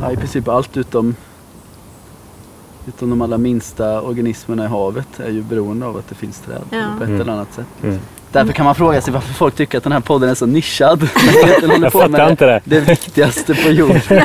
[0.00, 1.14] ja, i princip allt utom,
[2.86, 6.62] utom de allra minsta organismerna i havet är ju beroende av att det finns träd
[6.70, 6.82] Ja.
[6.98, 7.20] på ett Mm.
[7.20, 7.66] eller annat sätt.
[7.82, 7.98] Mm.
[8.32, 11.02] Därför kan man fråga sig varför folk tycker att den här podden är så nischad.
[11.44, 12.60] Att den håller Jag på fattar med inte det.
[12.64, 14.00] det viktigaste på jorden.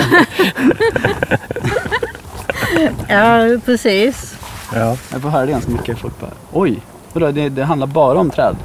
[3.08, 4.36] ja, precis.
[4.74, 4.97] Ja.
[5.12, 5.97] Jag får höra det ganska mycket.
[5.99, 6.80] Folk bara, oj,
[7.14, 8.56] vadå, det, det handlar bara om träd?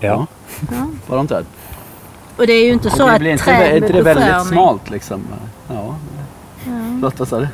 [0.00, 0.26] Ja.
[1.06, 1.44] Bara om träd?
[2.36, 4.90] Och det är ju inte så det att inte, träd är inte det väldigt smalt
[4.90, 5.22] liksom?
[5.68, 5.94] Ja.
[6.64, 7.48] Förlåt, vad sa du?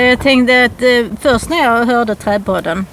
[0.00, 2.86] Jag tänkte att eh, först när jag hörde Trädpodden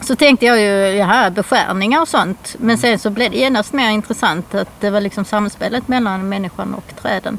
[0.00, 2.56] så tänkte jag ju, jaha, beskärningar och sånt.
[2.58, 6.74] Men sen så blev det genast mer intressant att det var liksom samspelet mellan människan
[6.74, 7.38] och träden.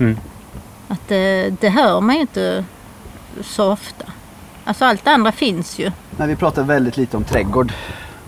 [0.00, 0.18] Mm.
[0.88, 2.64] Att det, det hör man ju inte
[3.42, 4.04] så ofta.
[4.64, 5.92] Alltså allt det andra finns ju.
[6.16, 7.72] Nej, vi pratar väldigt lite om trädgård.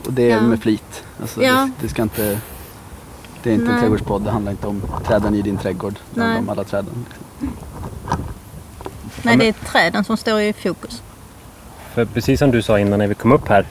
[0.06, 0.40] Och det är Ja.
[0.40, 1.04] med flit.
[1.20, 1.52] Alltså, Ja.
[1.54, 2.40] det, det ska inte...
[3.42, 3.80] Det är inte en Nej.
[3.80, 4.22] trädgårdspodd.
[4.22, 5.94] Det handlar inte om träden i din trädgård.
[6.14, 6.42] Det handlar Nej.
[6.42, 7.06] om alla träden.
[7.40, 7.50] Nej,
[9.22, 11.02] men- det är träden som står i fokus.
[11.96, 13.66] För precis som du sa innan när vi kom upp här.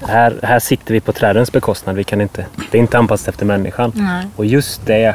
[0.00, 1.96] Här, här sitter vi på trädens bekostnad.
[1.96, 3.92] Vi kan inte, det är inte anpassat efter människan.
[3.94, 4.26] Nej.
[4.36, 5.14] Och just det.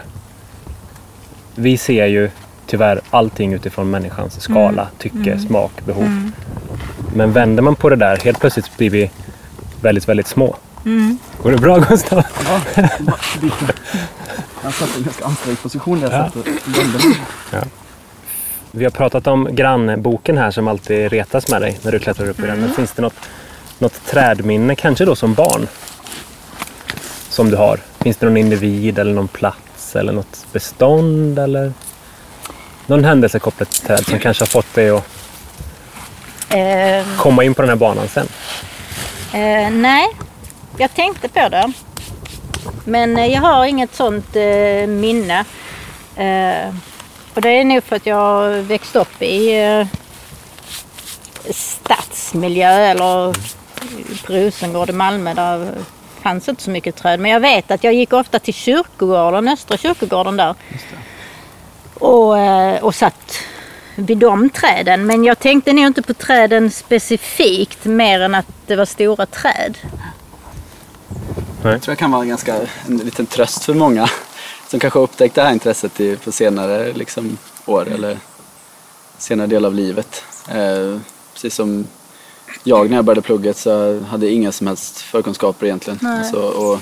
[1.55, 2.29] Vi ser ju
[2.65, 6.31] tyvärr allting utifrån människans skala, tycke, smak, behov.
[7.15, 9.11] Men vänder man på det där, helt plötsligt blir vi
[9.81, 10.55] väldigt, väldigt små.
[10.85, 11.17] Mm.
[11.43, 12.23] Går det bra Gustav?
[14.63, 16.25] Jag satt i en ganska ansträngd position där jag Ja.
[16.25, 16.47] satt och
[16.77, 17.67] vände.
[18.75, 22.39] Vi har pratat om grannboken här som alltid retas med dig när du klättrar upp
[22.39, 22.61] i den.
[22.61, 23.19] Men finns det något,
[23.79, 25.67] något trädminne, kanske då som barn,
[27.29, 27.79] som du har?
[27.99, 31.73] Finns det någon individ eller någon plats eller något bestånd eller
[32.85, 35.03] någon händelse kopplat till träd som kanske har fått dig att
[36.53, 38.27] Eh, komma in på den här banan sen?
[39.33, 40.07] Eh, nej,
[40.77, 41.71] jag tänkte på det.
[42.85, 45.45] Men eh, jag har inget sånt eh, minne.
[47.33, 49.87] Och det är nog för att jag växte upp i eh,
[51.49, 53.33] stadsmiljö eller
[54.25, 55.33] på Rosengård i Malmö.
[55.33, 55.71] Där
[56.21, 57.19] fanns inte så mycket träd.
[57.19, 60.55] Men jag vet att jag gick ofta till kyrkogården, Östra kyrkogården där.
[61.93, 63.37] Och, eh, och satt
[63.95, 65.05] vid de träden.
[65.05, 69.77] Men jag tänkte nog inte på träden specifikt mer än att det var stora träd.
[71.63, 72.55] Jag tror jag kan vara ganska
[72.87, 74.09] en liten tröst för många
[74.73, 78.19] som kanske upptäckt det här intresset i, på senare liksom, år eller
[79.17, 80.23] senare del av livet.
[80.49, 80.99] Eh,
[81.33, 81.87] precis som
[82.63, 86.07] jag när jag började plugget så hade jag inga som helst förkunskaper egentligen.
[86.07, 86.79] Alltså, och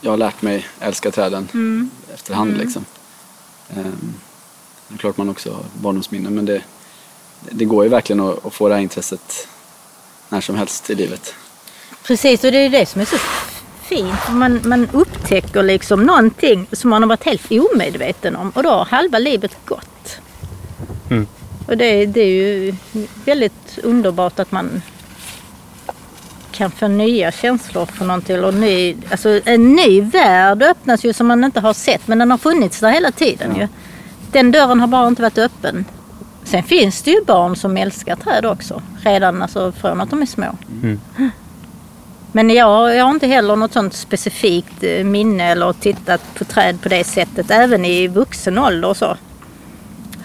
[0.00, 1.90] jag har lärt mig älska träden Mm.
[2.14, 2.84] efterhand liksom.
[3.68, 3.92] Eh,
[4.88, 6.62] det är klart man också har barndomsminnen men det,
[7.50, 9.48] det går ju verkligen att, att få det här intresset
[10.28, 11.34] när som helst i livet.
[12.02, 13.16] Precis, och det är det som är så
[13.90, 14.28] fint.
[14.30, 18.84] Man, man upptäcker liksom någonting som man har varit helt omedveten om och då har
[18.84, 20.20] halva livet gått.
[21.10, 21.26] Mm.
[21.66, 22.74] Och det, det är ju
[23.24, 24.82] väldigt underbart att man
[26.52, 28.44] kan få nya känslor för någonting.
[28.44, 32.30] Och ny, alltså en ny värld öppnas ju som man inte har sett men den
[32.30, 33.68] har funnits där hela tiden ju.
[34.32, 35.84] Den dörren har bara inte varit öppen.
[36.44, 38.82] Sen finns det ju barn som älskar träd också.
[39.02, 40.56] Redan alltså från att de är små.
[40.82, 41.00] Mm.
[42.32, 46.82] Men jag, jag har inte heller något sånt specifikt eh, minne eller tittat på träd
[46.82, 47.50] på det sättet.
[47.50, 49.16] Även i vuxen ålder och så.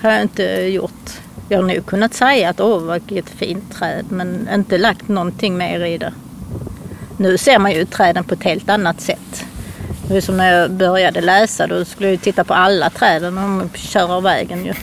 [0.01, 1.11] Har jag inte gjort.
[1.49, 5.85] Jag har nog kunnat säga att åh vilket fint träd men inte lagt någonting mer
[5.85, 6.13] i det.
[7.17, 9.45] Nu ser man ju träden på ett helt annat sätt.
[10.07, 13.37] Det är som när jag började läsa då skulle jag ju titta på alla träden
[13.37, 14.73] och de kör av vägen ju.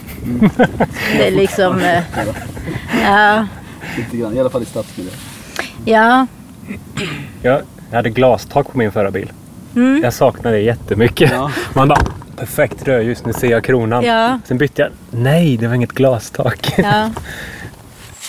[1.17, 1.81] Det är liksom...
[1.81, 2.03] eh,
[3.03, 3.47] Ja,
[3.97, 5.13] Lite grann, i alla fall i stadsmiljö.
[5.85, 6.27] ja,
[7.43, 9.33] Jag, jag hade glastak på min förra bil.
[9.77, 10.01] Mm.
[10.03, 11.31] Jag saknar det jättemycket.
[11.33, 11.51] Ja.
[11.75, 12.01] Man bara,
[12.37, 14.05] perfekt rödljus, nu ser jag kronan.
[14.05, 14.41] Ja.
[14.45, 16.75] Sen bytte jag, nej det var inget glastak.
[16.79, 17.11] ja.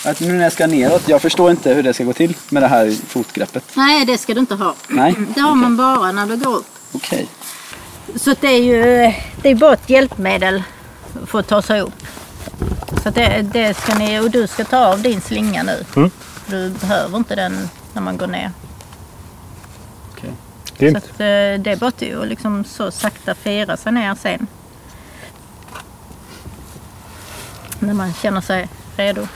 [0.05, 2.63] Att nu när jag ska neråt, jag förstår inte hur det ska gå till med
[2.63, 3.63] det här fotgreppet.
[3.73, 4.75] Nej, det ska du inte ha.
[4.87, 6.65] Nej, Det har man bara när du går upp.
[6.91, 7.27] okej.
[8.15, 10.63] Så att det är ju det är bara ett hjälpmedel
[11.25, 11.93] för att ta sig upp.
[13.03, 15.85] Så det, det ska ni, och du ska ta av din slinga nu.
[15.95, 16.11] Mm.
[16.47, 18.51] Du behöver inte den när man går ner.
[20.11, 20.91] okej.
[20.91, 24.47] Så att, eh, det är bara att liksom så sakta fira sig ner sen.
[27.79, 28.67] När man känner sig
[28.97, 29.27] redo.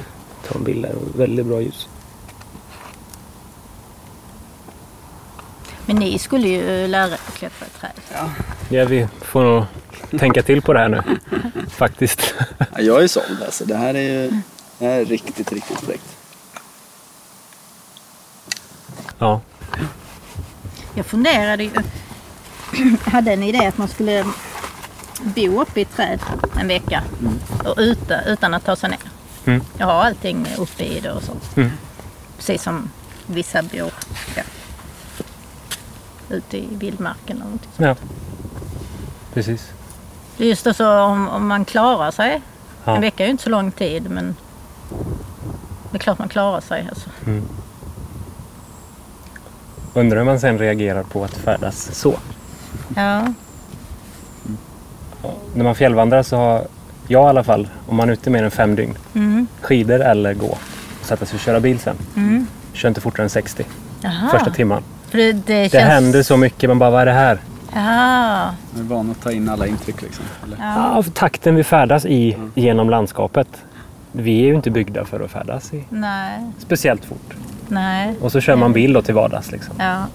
[0.47, 1.87] Ta en bild där, väldigt bra ljus.
[5.85, 8.29] Men ni skulle ju lära er att klättra i träd.
[8.69, 9.65] Ja, vi får nog
[10.19, 11.01] tänka till på det här nu.
[11.69, 12.33] Faktiskt.
[12.57, 13.65] Ja, jag är såld alltså.
[13.65, 14.41] Det här är ju
[14.79, 16.16] det här är riktigt, riktigt fräckt.
[19.19, 19.41] Ja.
[20.93, 21.71] Jag funderade ju,
[23.05, 24.25] hade en idé att man skulle
[25.19, 26.19] bo uppe i ett träd
[26.59, 27.03] en vecka
[27.65, 28.99] och ute, utan att ta sig ner.
[29.45, 29.61] Mm.
[29.77, 31.31] Jag har allting uppe i det och så.
[31.55, 31.71] Mm.
[32.37, 32.89] Precis som
[33.25, 33.91] vissa bor
[34.35, 34.43] ja,
[36.29, 37.35] ute i vildmarken.
[37.35, 37.69] Eller någonting.
[37.77, 37.95] ja.
[39.33, 39.71] Precis.
[40.37, 42.41] Just det så om, om man klarar sig.
[42.85, 42.95] Ja.
[42.95, 44.35] En vecka är ju inte så lång tid men
[45.91, 46.87] det är klart man klarar sig.
[46.89, 47.09] Alltså.
[49.97, 52.15] Undrar hur man sen reagerar på att färdas så.
[52.95, 53.21] Ja.
[55.55, 56.67] När man fjällvandrar så har
[57.07, 59.47] jag i alla fall, om man är ute mer än fem dygn, Mm.
[59.61, 60.57] skidor eller gå.
[61.01, 61.95] Sätta sig och köra bil sen.
[62.15, 62.47] Mm.
[62.73, 63.65] Kör inte fortare än 60
[64.01, 64.29] Jaha.
[64.31, 64.83] första timman.
[65.09, 65.83] För det, det, Det känns...
[65.83, 67.39] händer så mycket, man bara vad är det här?
[67.73, 68.49] Ja.
[68.73, 70.25] Jag är van att ta in alla intryck liksom.
[70.43, 70.57] Eller?
[70.59, 70.93] Ja.
[70.95, 73.47] Ja, takten vi färdas i genom landskapet.
[74.11, 76.41] Vi är ju inte byggda för att färdas i Nej.
[76.57, 77.33] speciellt fort.
[77.67, 78.15] Nej.
[78.21, 79.51] Och så kör man bil då till vardags.
[79.51, 79.75] Liksom.
[79.79, 80.05] Ja.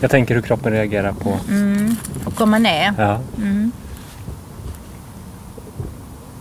[0.00, 1.36] Jag tänker hur kroppen reagerar på...
[1.48, 1.96] Mm.
[2.24, 2.94] Och komma ner.
[2.98, 3.20] Ja.
[3.36, 3.72] Mm.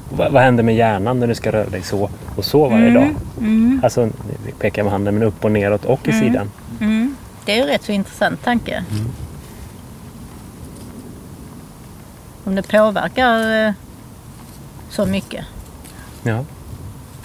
[0.10, 3.16] Vad, vad händer med hjärnan när du ska röra dig så och så varje dag?
[3.40, 3.82] Mm.
[3.84, 4.10] Alltså,
[4.46, 6.52] vi pekar med handen men upp och neråt och i sidan.
[6.80, 7.16] Mm.
[7.46, 8.84] Det är ju rätt så intressant tanke.
[12.44, 13.74] Om det påverkar eh,
[14.90, 15.46] så mycket.
[16.24, 16.46] Ja.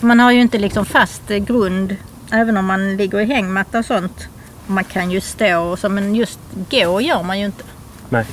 [0.01, 1.97] Man har ju inte liksom fast eh, grund
[2.33, 4.29] även om man ligger i hängmatta och sånt.
[4.67, 6.39] Man kan ju stå och så men just
[6.71, 7.65] gå gör man ju inte.
[8.09, 8.27] Nej.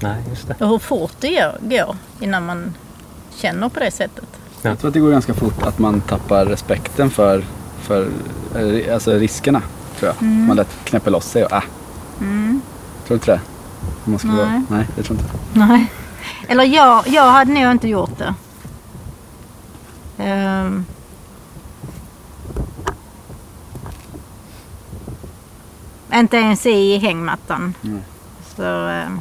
[0.00, 0.54] Nej, just det.
[0.64, 2.74] Och hur fort det gör- går innan man
[3.36, 4.24] känner på det sättet.
[4.62, 7.44] Jag tror att det går ganska fort att man tappar respekten för,
[7.80, 8.08] för
[8.56, 9.62] eh, alltså riskerna.
[9.98, 10.26] Tror jag.
[10.28, 11.62] Man lätt knäpper loss sig och ah.
[12.20, 12.60] Mm.
[13.06, 13.40] Tror du inte det?
[14.04, 14.44] Om man skulle Nej.
[14.44, 15.38] Vara, nej, det tror jag inte.
[15.72, 15.92] Nej.
[16.48, 18.34] Eller jag, jag hade nog inte gjort det.
[20.20, 20.86] Ehm.
[26.12, 27.74] Inte ens i hängmattan.
[27.84, 28.00] Mm.
[28.56, 29.20] Så, ehm.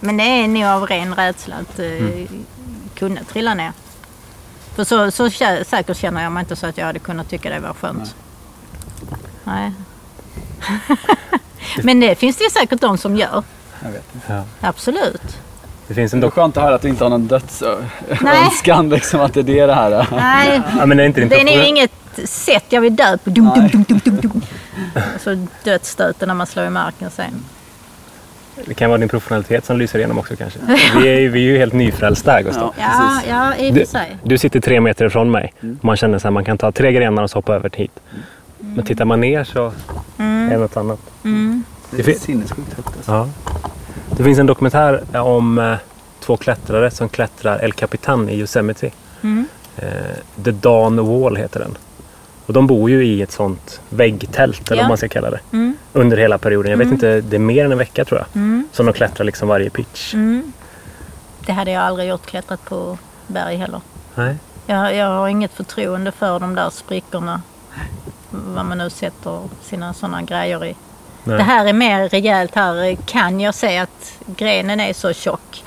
[0.00, 2.30] Men det är nog av ren rädsla att uh,
[2.94, 3.72] kunna trilla ner.
[4.74, 5.30] För så, så
[5.64, 8.14] säkert känner jag mig inte så att jag hade kunnat tycka det var skönt.
[9.44, 9.72] Nej.
[11.82, 13.42] Men det finns det ju säkert de som gör.
[13.82, 14.32] Jag vet inte.
[14.32, 14.44] Ja.
[14.68, 15.38] Absolut.
[15.90, 18.88] Det finns en Det är skönt att höra att du inte har någon dödsönskan.
[18.88, 20.06] Liksom, att det är det det här.
[20.10, 21.90] Nej, ja, men det är inte din det är profession- inget
[22.24, 23.30] sätt jag vill dö på.
[23.30, 24.42] Dum, dum, dum, dum, dum, dum.
[25.20, 27.44] Så dödsstöten när man slår i marken sen.
[28.66, 30.58] Det kan vara din professionalitet som lyser igenom också kanske.
[31.02, 32.74] Vi är, ju- vi är ju helt nyfrälsta här Gustav.
[32.78, 33.30] Ja, Ja, precis.
[33.30, 34.16] ja i och Du, för sig.
[34.22, 35.52] du sitter tre meter ifrån mig.
[35.80, 38.00] Man känner att man kan ta tre grenar och så hoppa över hit.
[38.58, 39.66] Men tittar man ner så
[40.18, 40.98] är det något annat.
[41.24, 41.64] Mm.
[41.90, 42.88] Det är sinnessjukt högt.
[42.96, 43.12] Alltså.
[43.12, 43.28] Ja.
[44.16, 45.76] Det finns en dokumentär om eh,
[46.20, 48.90] två klättrare som klättrar El Capitan i Yosemite.
[49.22, 49.46] Mm.
[49.76, 51.76] Eh, The Dawn Wall heter den.
[52.46, 54.84] Och de bor ju i ett sånt väggtält, eller Ja.
[54.84, 55.40] vad man ska kalla det.
[55.52, 55.76] Mm.
[55.92, 56.70] Under hela perioden.
[56.70, 58.42] Jag vet inte, det är mer än en vecka tror jag.
[58.42, 58.68] Mm.
[58.72, 60.14] Som de klättrar liksom varje pitch.
[60.14, 60.52] Mm.
[61.46, 63.80] Det hade jag aldrig gjort, klättrat på berg heller.
[64.14, 64.36] Nej.
[64.66, 67.42] Jag, jag har inget förtroende för de där sprickorna.
[68.30, 70.76] Vad man nu sätter sina sådana grejer i.
[71.24, 71.36] Nej.
[71.36, 72.54] Det här är mer rejält.
[72.54, 75.64] Här kan jag se att grenen är så tjock.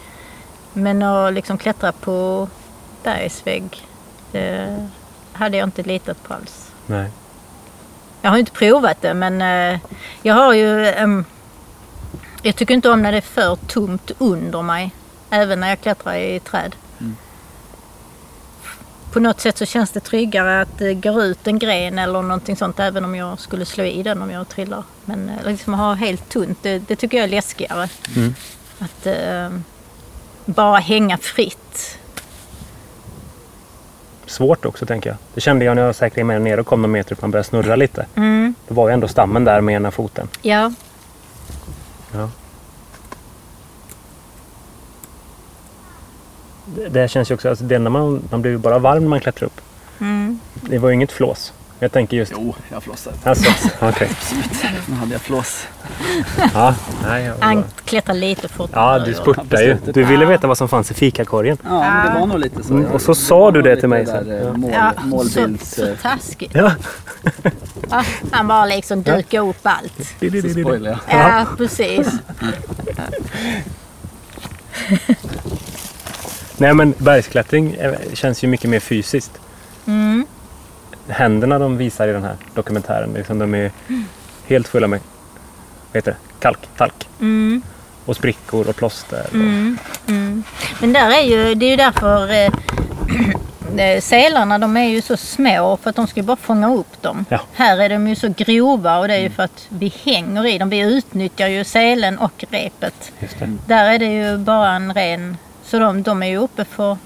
[0.74, 2.48] Men att liksom klättra på
[3.04, 3.88] bergsvägg,
[4.32, 4.90] det
[5.34, 6.72] hade jag inte litat på alls.
[6.86, 7.10] Nej.
[8.22, 9.80] Jag har inte provat det men eh,
[10.22, 10.94] jag har ju...
[12.42, 14.92] jag tycker inte om när det är för tomt under mig.
[15.30, 16.76] Även när jag klättrar i träd.
[19.14, 22.56] På något sätt så känns det tryggare att det går ut en gren eller någonting
[22.56, 24.84] sånt även om jag skulle slå i den om jag trillar.
[25.06, 27.90] Men eh, liksom ha helt tunt, det, det tycker jag är läskigare.
[28.16, 28.36] Mm.
[28.80, 29.50] Att eh,
[30.46, 32.00] bara hänga fritt.
[34.26, 35.18] Svårt också tänker jag.
[35.34, 37.50] Det kände jag när jag säkrade mig ner och kom några meter upp man började
[37.50, 38.06] snurra lite.
[38.16, 38.56] Mm.
[38.68, 40.28] Då var ju ändå stammen där med ena foten.
[40.42, 40.72] Ja,
[42.14, 42.30] Ja.
[46.76, 49.10] Det, det känns ju också, alltså det när man, man blir ju bara varm när
[49.10, 49.62] man klättrar upp.
[50.00, 50.40] mm.
[50.62, 51.54] Det var ju inget flås.
[51.80, 52.32] Jag tänker just...
[52.36, 53.28] Jo, jag flåsat.
[53.28, 54.10] Alltså, okej.
[54.88, 55.68] Nu hade jag flås.
[56.54, 56.76] Ja,
[57.08, 57.64] nej, jag han var...
[57.86, 59.00] klättrar lite fortare.
[59.00, 59.78] ja, du spurtar ju.
[59.94, 61.58] Du ville veta vad som fanns i fikakorgen.
[61.64, 62.74] Ja, men det var nog lite så.
[62.74, 64.32] Mm, och så sa var du det till mig sen.
[64.32, 64.54] eh, Ja.
[64.54, 65.76] Mål, Ja, målbilds...
[65.76, 66.52] så, så taskigt.
[66.56, 66.72] Ja.
[67.90, 69.94] Ja, han bara liksom dukar upp allt.
[69.98, 71.00] Så spoilar jag.
[71.20, 72.08] Ja, precis.
[76.58, 79.32] Nej men bergsklättring eh, känns ju mycket mer fysiskt.
[79.88, 80.26] Mm.
[81.08, 83.72] Händerna de visar i den här dokumentären, liksom, de är
[84.48, 85.00] helt fulla med
[85.92, 86.18] vad heter det?
[86.44, 87.08] kalk, talk.
[87.20, 87.62] Mm.
[88.06, 89.26] Och sprickor och plåster.
[89.28, 89.78] Och, Mm,
[90.08, 90.44] mm.
[90.80, 92.52] Men där är ju, det är ju därför eh,
[93.86, 97.02] eh, sälarna de är ju så små för att de ska ju bara fånga upp
[97.02, 97.26] dem.
[97.30, 97.40] Ja.
[97.54, 100.58] Här är de ju så grova och det är ju för att vi hänger i
[100.58, 100.70] dem.
[100.70, 103.12] Vi utnyttjar ju selen och repet.
[103.66, 105.38] Där är det ju bara en ren,
[105.74, 106.98] så de, de är ju uppe för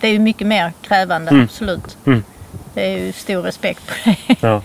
[0.00, 1.44] det är ju mycket mer krävande, Mm.
[1.44, 1.96] absolut.
[2.06, 2.24] Mm.
[2.74, 4.16] Det är ju stor respekt på det.
[4.40, 4.62] Ja.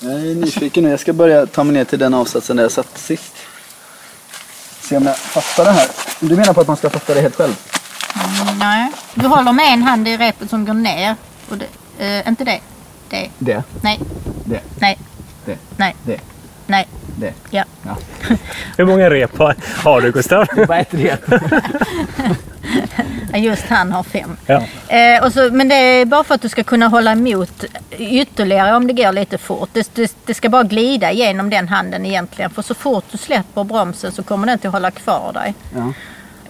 [0.00, 0.90] Jag är nyfiken nu.
[0.90, 3.34] Jag ska börja ta mig ner till den avsatsen där jag satt sist.
[4.80, 5.86] Se om jag fattar det här.
[6.20, 7.54] Du menar på att man ska fatta det helt själv?
[8.58, 8.92] Nej.
[9.14, 11.16] Du håller med en hand i repet som går ner.
[11.50, 11.66] Och det,
[12.18, 12.60] eh, inte det.
[13.08, 13.30] Det.
[13.38, 14.00] Det, Nej.
[14.44, 14.98] det, Nej.
[15.44, 15.94] det, Nej.
[16.02, 16.20] det,
[16.66, 16.88] Nej.
[17.16, 17.32] Det.
[17.50, 17.64] Ja.
[17.82, 17.96] Ja.
[18.76, 20.46] Hur många rep har, du Gustav?
[20.56, 21.20] Det var ett rep.
[23.34, 24.36] Just han har fem.
[24.46, 24.62] Ja.
[24.88, 27.64] Eh, och så, men det är bara för att du ska kunna hålla emot
[27.98, 29.68] ytterligare om det går lite fort.
[29.72, 32.50] Det, det, det ska bara glida igenom den handen egentligen.
[32.50, 35.54] För så fort du släpper bromsen så kommer den att hålla kvar dig.
[35.74, 35.92] Ja.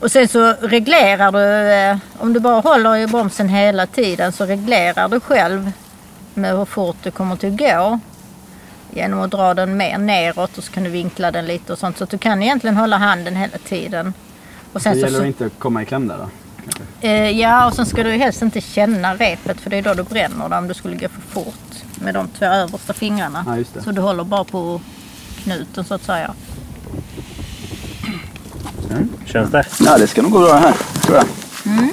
[0.00, 4.46] Och sen så reglerar du, eh, om du bara håller i bromsen hela tiden så
[4.46, 5.72] reglerar du själv
[6.34, 8.00] med hur fort du kommer till att gå.
[8.94, 11.98] Genom att dra den mer neråt och så kan du vinkla den lite och sånt.
[11.98, 14.12] Så att du kan egentligen hålla handen hela tiden.
[14.72, 16.28] Och Det sen så, gäller så, att inte komma i kläm där då.
[17.00, 20.02] Eh, ja, och sen ska du helst inte känna repet för det är då du
[20.02, 23.44] bränner det om du skulle gå för fort med de två översta fingrarna.
[23.46, 23.82] Ja, just det.
[23.82, 24.80] Så du håller bara på
[25.42, 26.34] knuten så att säga.
[29.24, 29.64] Känns det?
[29.80, 31.26] Ja, det ska nog gå bra här, tror jag.
[31.66, 31.90] Mm.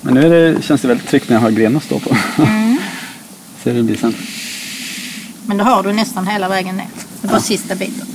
[0.00, 2.16] Men nu är det, känns det väldigt tryggt när jag har gren att stå på.
[2.38, 2.78] Mm.
[3.62, 4.14] Se hur det blir sen.
[5.52, 6.88] Men då har du nästan hela vägen ner.
[7.20, 8.06] Det var sista biten.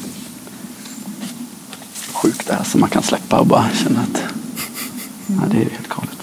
[2.14, 4.24] Sjukt det här som man kan släppa och bara känna att
[5.28, 6.18] ja, det är helt galet.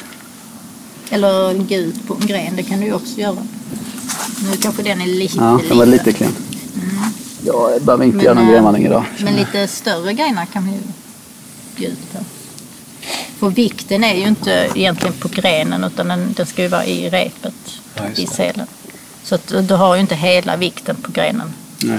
[1.11, 3.47] Eller gå ut på en gren, det kan du ju också göra.
[4.51, 6.33] Nu kanske den är lite Ja, den var lite klen.
[7.45, 9.05] Ja, jag behöver inte Men, göra någon eh, grenvandring idag.
[9.19, 10.81] Men lite större grenar kan man ju
[11.79, 12.19] gå ut på.
[13.39, 17.11] För vikten är ju inte egentligen på grenen utan den, den ska ju vara i
[17.11, 17.55] repet
[17.95, 18.31] Ja, i det.
[18.31, 18.67] selen.
[19.25, 21.53] Så att du har ju inte hela vikten på grenen.
[21.83, 21.99] Nej.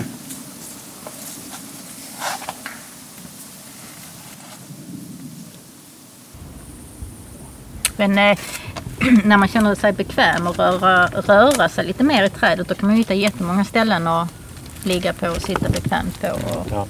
[7.97, 8.37] Men eh,
[9.23, 12.87] när man känner sig bekväm och röra, röra sig lite mer i trädet då kan
[12.87, 14.27] man ju hitta jättemånga ställen att
[14.83, 16.27] ligga på och sitta bekvämt på.
[16.27, 16.85] Och, Ja.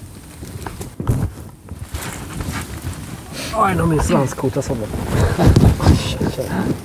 [3.85, 4.77] Min svans kotas av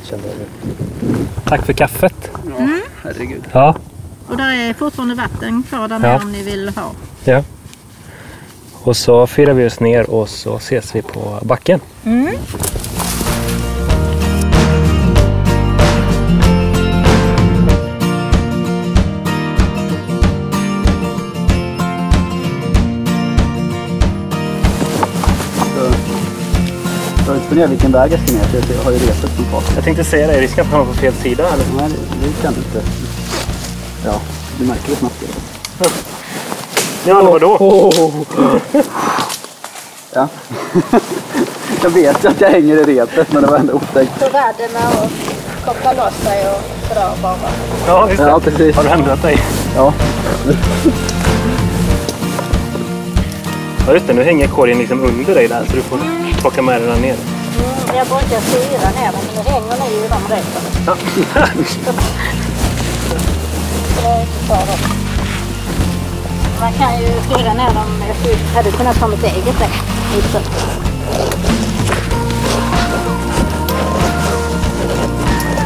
[0.05, 1.17] Kände jag nu.
[1.45, 2.31] Tack för kaffet.
[2.59, 3.45] Ja, herregud.
[3.53, 3.77] Ja.
[4.29, 6.19] och där är fortfarande vatten kvar där Ja.
[6.23, 6.91] om ni vill ha.
[7.25, 7.43] ja.
[8.83, 11.81] Och så firar vi oss ner och så ses vi på backen.
[12.05, 12.35] Mm.
[27.35, 29.63] Jag inte vilken väg jag ska ner för jag har ju repet som kvar.
[29.75, 31.65] Jag tänkte säga det, vi ska inte hamna på fel sida eller?
[31.77, 32.83] Nej, det, kan du inte.
[34.05, 34.21] Ja,
[34.59, 35.25] du märker det snabbt.
[37.05, 37.57] Ja, eller vadå?
[40.15, 40.29] Ja.
[41.83, 44.13] jag vet ju att jag hänger i repet men det var ändå otäckt.
[44.19, 45.11] Så radden med att
[45.65, 47.37] koppla loss sig och sådär bara.
[47.87, 48.29] Ja, just det.
[48.29, 48.77] Ja, precis.
[48.77, 49.39] Har du ändrat dig?
[49.77, 49.95] Ja,
[53.87, 54.13] Ja, just det.
[54.13, 57.15] Nu hänger korgen liksom under dig där så du får plocka med den ner.
[57.15, 60.63] Mm, jag brukar styra ner den men det hänger nu i de repen.
[60.87, 60.97] Ja.
[63.95, 64.77] Så det är inte bra då.
[66.61, 68.03] Man kan ju styra ner dem.
[68.09, 69.71] Jag hade kunnat ta mitt eget där.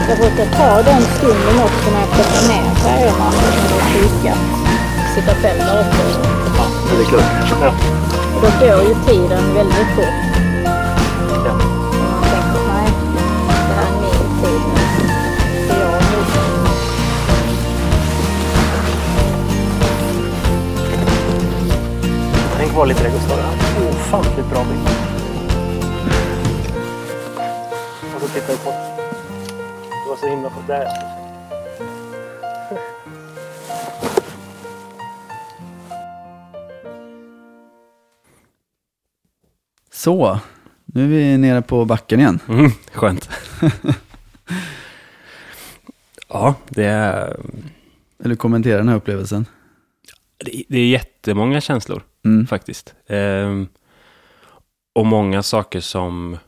[0.08, 3.30] Jag brukar ta den stunden också när jag plockar ner färgerna
[3.92, 4.34] kika.
[5.14, 5.96] Sitta själv där uppe.
[6.56, 6.64] ja
[6.96, 7.24] det är klokt.
[7.62, 7.72] Ja.
[8.42, 10.34] Då går ju tiden väldigt fort.
[22.74, 23.38] Vara lite där Gustav.
[23.88, 24.88] Ofantligt bra bild.
[28.14, 28.70] Och så tittar vi på...
[29.90, 30.52] Det var så himla...
[30.66, 30.88] Där.
[39.92, 40.40] Så,
[40.84, 42.38] nu är vi nere på backen igen.
[42.48, 43.30] Mm, skönt.
[46.28, 47.36] ja, det är,
[48.18, 49.46] Vill du kommentera den här upplevelsen?
[50.44, 52.46] det det är jättemånga känslor Mm.
[52.46, 52.94] faktiskt.
[53.06, 53.68] Ehm,
[54.92, 56.38] och många saker som,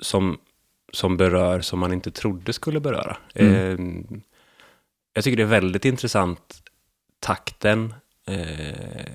[0.00, 0.38] som,
[0.92, 3.16] som berör som man inte trodde skulle beröra.
[3.34, 3.54] Mm.
[3.54, 4.20] Ehm,
[5.12, 6.62] jag tycker det är väldigt intressant
[7.20, 7.94] takten,
[8.26, 9.06] eh,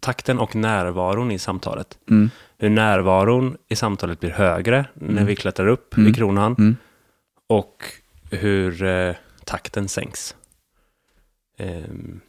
[0.00, 1.98] takten och närvaron i samtalet.
[2.10, 2.30] Mm.
[2.58, 5.26] Hur närvaron i samtalet blir högre när Mm.
[5.26, 6.10] vi klättrar upp Mm.
[6.10, 6.76] i kronan Mm.
[7.46, 7.84] och
[8.30, 9.14] hur eh,
[9.44, 10.36] takten sänks.
[11.58, 12.20] Ehm,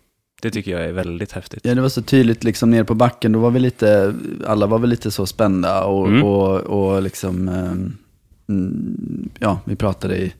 [0.42, 1.60] det tycker jag är väldigt häftigt.
[1.64, 3.32] Ja, det var så tydligt liksom ner på backen.
[3.32, 4.14] Då var vi lite,
[4.48, 6.24] alla var väl lite så spända och, Mm.
[6.24, 7.94] och, och liksom, ehm,
[8.50, 10.34] mm, ja, vi pratade i,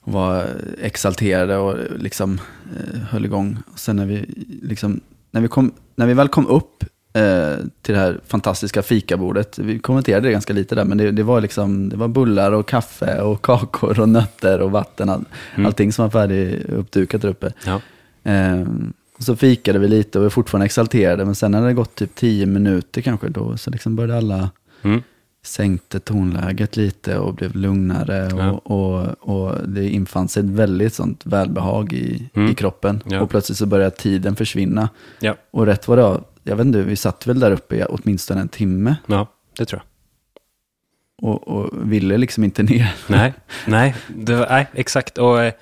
[0.00, 0.46] och var
[0.82, 2.40] exalterade och liksom
[2.76, 3.56] eh, höll igång.
[3.72, 4.24] Och sen när vi,
[4.62, 5.00] liksom,
[5.30, 9.78] när vi, kom, när vi väl kom upp eh, till det här fantastiska fikabordet, vi
[9.78, 13.20] kommenterade det ganska lite där, men det, det var liksom, det var bullar och kaffe
[13.20, 15.66] och kakor och nötter och vatten, all, Mm.
[15.66, 17.52] allting som var färdig uppdukat där uppe.
[17.66, 17.80] Ja.
[18.24, 21.72] Ehm, och så fikade vi lite och vi var fortfarande exalterade, men sen när det
[21.72, 24.50] gått typ tio minuter kanske, då så liksom började alla
[24.82, 25.02] Mm.
[25.44, 28.50] sänkte tonläget lite och blev lugnare Ja.
[28.50, 32.50] och, och, och det infann sig ett väldigt sånt välbehag i, Mm.
[32.52, 33.02] i kroppen.
[33.06, 33.20] Ja.
[33.20, 34.88] Och plötsligt så började tiden försvinna.
[35.20, 35.34] Ja.
[35.50, 38.40] Och rätt vad det var, jag vet inte, vi satt väl där uppe i åtminstone
[38.40, 39.26] en timme ja,
[39.58, 41.28] det tror jag.
[41.30, 42.94] och, och ville liksom inte ner.
[43.06, 43.34] Nej,
[43.66, 45.18] nej, var, nej exakt.
[45.18, 45.52] Och eh,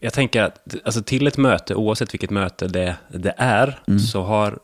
[0.00, 3.98] jag tänker att alltså, till ett möte, oavsett vilket möte det, det är, Mm.
[4.00, 4.58] så har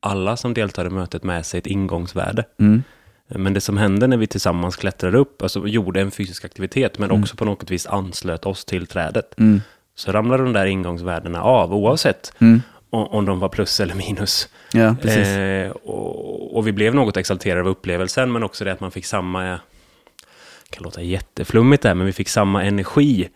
[0.00, 2.44] alla som deltar i mötet med sig ett ingångsvärde.
[2.60, 2.82] Mm.
[3.28, 7.10] Men det som hände när vi tillsammans klättrade upp, alltså gjorde en fysisk aktivitet, men
[7.10, 7.22] Mm.
[7.22, 9.60] också på något vis anslöt oss till trädet, Mm.
[9.94, 12.62] så ramlade de där ingångsvärdena av, oavsett Mm.
[12.90, 14.48] om, de var plus eller minus.
[14.72, 14.96] Ja.
[15.10, 19.06] Eh, och, och vi blev något exalterade av upplevelsen, men också det att man fick
[19.06, 23.28] samma, det kan låta jätteflummigt där, men vi fick samma energi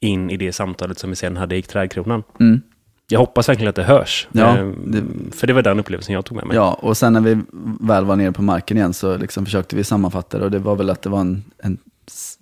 [0.00, 2.22] in i det samtalet som vi sen hade i Trädkronan.
[2.40, 2.60] Mm.
[3.08, 5.04] Jag hoppas verkligen att det hörs, Ja, eh, det-
[5.36, 6.56] för det var den upplevelsen jag tog med mig.
[6.56, 7.38] Ja, och sen när vi
[7.80, 10.76] väl var nere på marken igen så liksom försökte vi sammanfatta det och det var
[10.76, 11.78] väl att det var en, en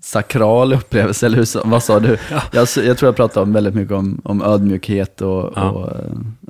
[0.00, 2.18] sakral upplevelse, eller hur, vad sa du?
[2.52, 5.70] Jag, s- jag tror jag pratade om väldigt mycket om, om ödmjukhet och, Ja.
[5.70, 5.92] och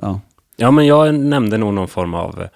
[0.01, 0.19] ja.
[0.57, 2.47] Ja, men jag nämnde nog någon form av,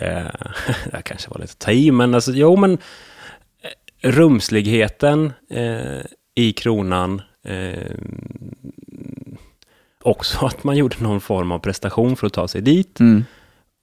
[0.00, 0.22] eh,
[0.92, 2.72] jag kanske var lite ta i, men alltså, jo men
[4.02, 6.00] eh, rumsligheten eh,
[6.34, 7.94] i kronan, eh,
[10.02, 13.00] också att man gjorde någon form av prestation för att ta sig dit.
[13.00, 13.24] Mm.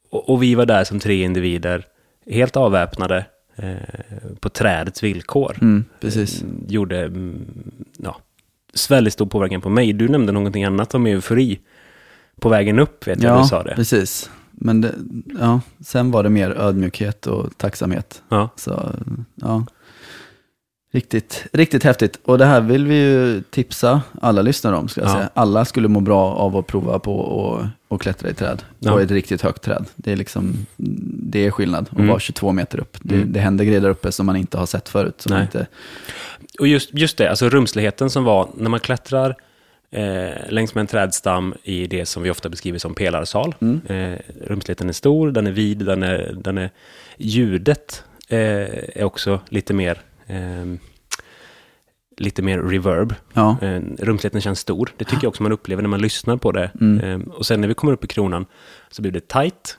[0.10, 1.86] Och, och vi var där som tre individer,
[2.26, 3.76] helt avväpnade, eh,
[4.40, 5.58] på trädets villkor.
[5.62, 6.42] Mm, precis.
[6.42, 7.46] Mm, Gjorde, mm,
[7.98, 8.18] ja,
[8.90, 9.94] väldigt stor påverkan på mig.
[9.94, 11.60] Du nämnde någonting annat om eufori.
[12.40, 13.76] På vägen upp vet jag Ja, du sa det.
[13.76, 14.30] precis.
[14.52, 14.96] Men det,
[15.40, 18.24] ja, sen var det mer ödmjukhet och tacksamhet.
[18.30, 18.50] Ja.
[18.56, 18.92] Så,
[19.36, 19.66] ja.
[20.92, 22.20] Riktigt, riktigt häftigt.
[22.26, 24.88] Och det här vill vi ju tipsa alla lyssnare om.
[24.88, 25.14] Ska jag Ja.
[25.14, 25.30] säga.
[25.34, 28.64] Alla skulle må bra av att prova på och, och klättra i träd.
[28.80, 28.94] Ja.
[28.94, 29.86] Och ett riktigt högt träd.
[29.96, 32.08] Det är, liksom, det är skillnad att Mm.
[32.08, 32.98] vara 22 meter upp.
[33.02, 33.34] Det, Mm.
[33.34, 35.22] det händer grejer där uppe som man inte har sett förut.
[35.22, 35.42] Som Nej.
[35.42, 35.68] inte,
[36.60, 39.36] Och just, just det, alltså rumsligheten som var när man klättrar
[39.92, 43.56] eh, längs med en trädstam i det som vi ofta beskriver som pelarsal.
[43.62, 43.82] Mm.
[43.88, 46.70] Eh, rumsligheten är stor, den är vid, den är, den är
[47.18, 50.02] ljudet eh, är också lite mer
[52.18, 53.14] lite mer reverb.
[53.34, 54.90] ja, Eh, rumsligheten känns stor.
[54.98, 56.72] Det tycker jag också man upplever när man lyssnar på det.
[56.82, 57.00] Mm.
[57.22, 58.46] Eh, och sen när vi kommer upp i kronan
[58.92, 59.78] så blir det tight.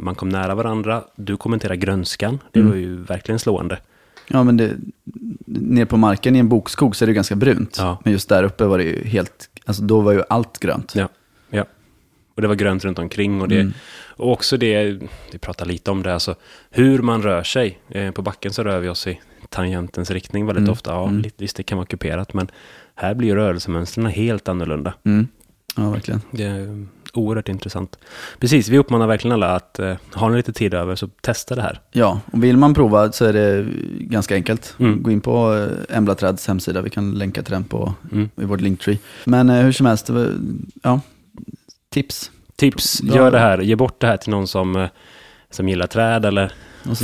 [0.00, 1.04] Man kom nära varandra.
[1.16, 2.38] Du kommenterar grönskan.
[2.52, 2.70] Det Mm.
[2.70, 3.78] var ju verkligen slående.
[4.28, 4.70] ja, men det,
[5.46, 7.76] ner på marken i en bokskog så är det ganska brunt.
[7.78, 7.98] Ja.
[8.04, 10.92] Men just där uppe var det ju helt, alltså då var ju allt grönt.
[10.94, 11.08] Ja.
[12.40, 13.40] Och det var grönt runt omkring.
[13.42, 13.72] Och, det, Mm.
[14.16, 14.98] och också det,
[15.32, 16.34] vi pratar lite om det, alltså
[16.70, 17.78] hur man rör sig.
[17.88, 20.72] Eh, på backen så rör vi oss i tangentens riktning väldigt Mm.
[20.72, 20.90] ofta.
[20.90, 21.22] Ja, Mm.
[21.22, 22.48] lite, visst, det kan vara kuperat, men
[22.94, 24.94] här blir rörelsemönstren helt annorlunda.
[25.04, 25.28] Mm.
[25.76, 26.20] Ja, verkligen.
[26.30, 27.98] Det är oerhört intressant.
[28.38, 31.62] Precis, vi uppmanar verkligen alla att eh, har ni lite tid över så testa det
[31.62, 31.80] här.
[31.92, 33.66] Ja, och vill man prova så är det
[34.00, 34.74] ganska enkelt.
[34.78, 35.02] Mm.
[35.02, 35.54] Gå in på
[35.90, 38.28] eh, Emblaträds hemsida, vi kan länka till den på, Mm.
[38.36, 38.98] i vårt linktree.
[39.24, 40.10] Men eh, hur som helst,
[40.82, 41.00] ja,
[41.90, 42.30] tips.
[42.56, 43.58] Tips, gör det här.
[43.58, 44.88] Ge bort det här till någon som, eh,
[45.50, 46.52] som gillar träd eller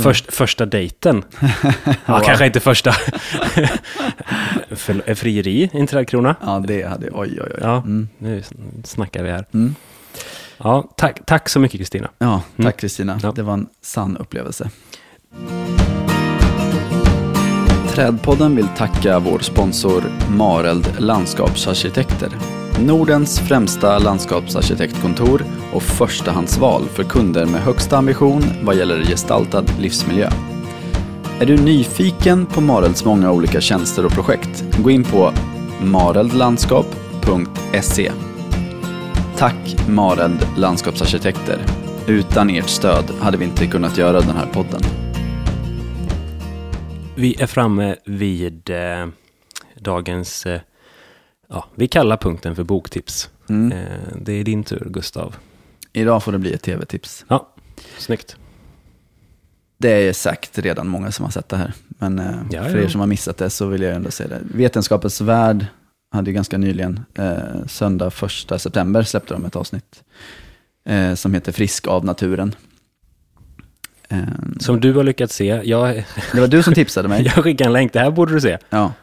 [0.03, 1.23] Först, första dejten.
[2.05, 2.91] ja, kanske inte första.
[4.69, 6.35] För, frieri i en trädkrona.
[6.41, 7.59] Ja, det hade, oj, oj, oj.
[7.61, 7.77] Ja.
[7.77, 8.07] Mm.
[8.17, 8.43] Nu
[8.83, 9.45] snackar vi här.
[9.53, 9.75] Mm.
[10.57, 12.09] Ja, tack, tack så mycket Kristina.
[12.17, 12.71] Ja, tack Mm.
[12.71, 13.19] Kristina.
[13.23, 13.31] Ja.
[13.31, 14.69] Det var en sann upplevelse.
[17.89, 22.29] Trädpodden vill tacka vår sponsor Mareld Landskapsarkitekter.
[22.85, 25.43] Nordens främsta landskapsarkitektkontor
[25.73, 30.29] och förstahandsval för kunder med högsta ambition vad gäller gestaltad livsmiljö.
[31.39, 34.63] Är du nyfiken på Marelds många olika tjänster och projekt?
[34.83, 35.31] Gå in på
[35.81, 38.11] mareldlandskap.se.
[39.37, 41.59] Tack Mareld Landskapsarkitekter.
[42.07, 44.81] Utan ert stöd hade vi inte kunnat göra den här podden.
[47.15, 49.07] Vi är framme vid eh,
[49.75, 50.59] dagens eh,
[51.49, 53.29] Ja, vi kallar punkten för boktips.
[53.49, 53.71] Mm.
[53.71, 55.35] Eh, det är din tur, Gustav.
[55.93, 57.25] Idag får det bli ett tv-tips.
[57.27, 57.47] Ja,
[57.97, 58.35] snyggt.
[59.77, 61.73] Det är säkert redan många som har sett det här.
[61.87, 64.39] Men eh, Ja, för er som har missat det så vill jag ändå säga det.
[64.53, 65.65] Vetenskapens värld
[66.11, 68.11] hade ju ganska nyligen, eh, söndag
[68.51, 70.03] 1 september släppte de ett avsnitt
[70.85, 72.55] eh, som heter Frisk av naturen.
[74.09, 74.19] Eh,
[74.59, 75.95] Som du har lyckats se, jag,
[76.33, 77.23] det var du som tipsade mig.
[77.35, 78.57] jag skickade en länk, det här borde du se.
[78.69, 78.93] Ja,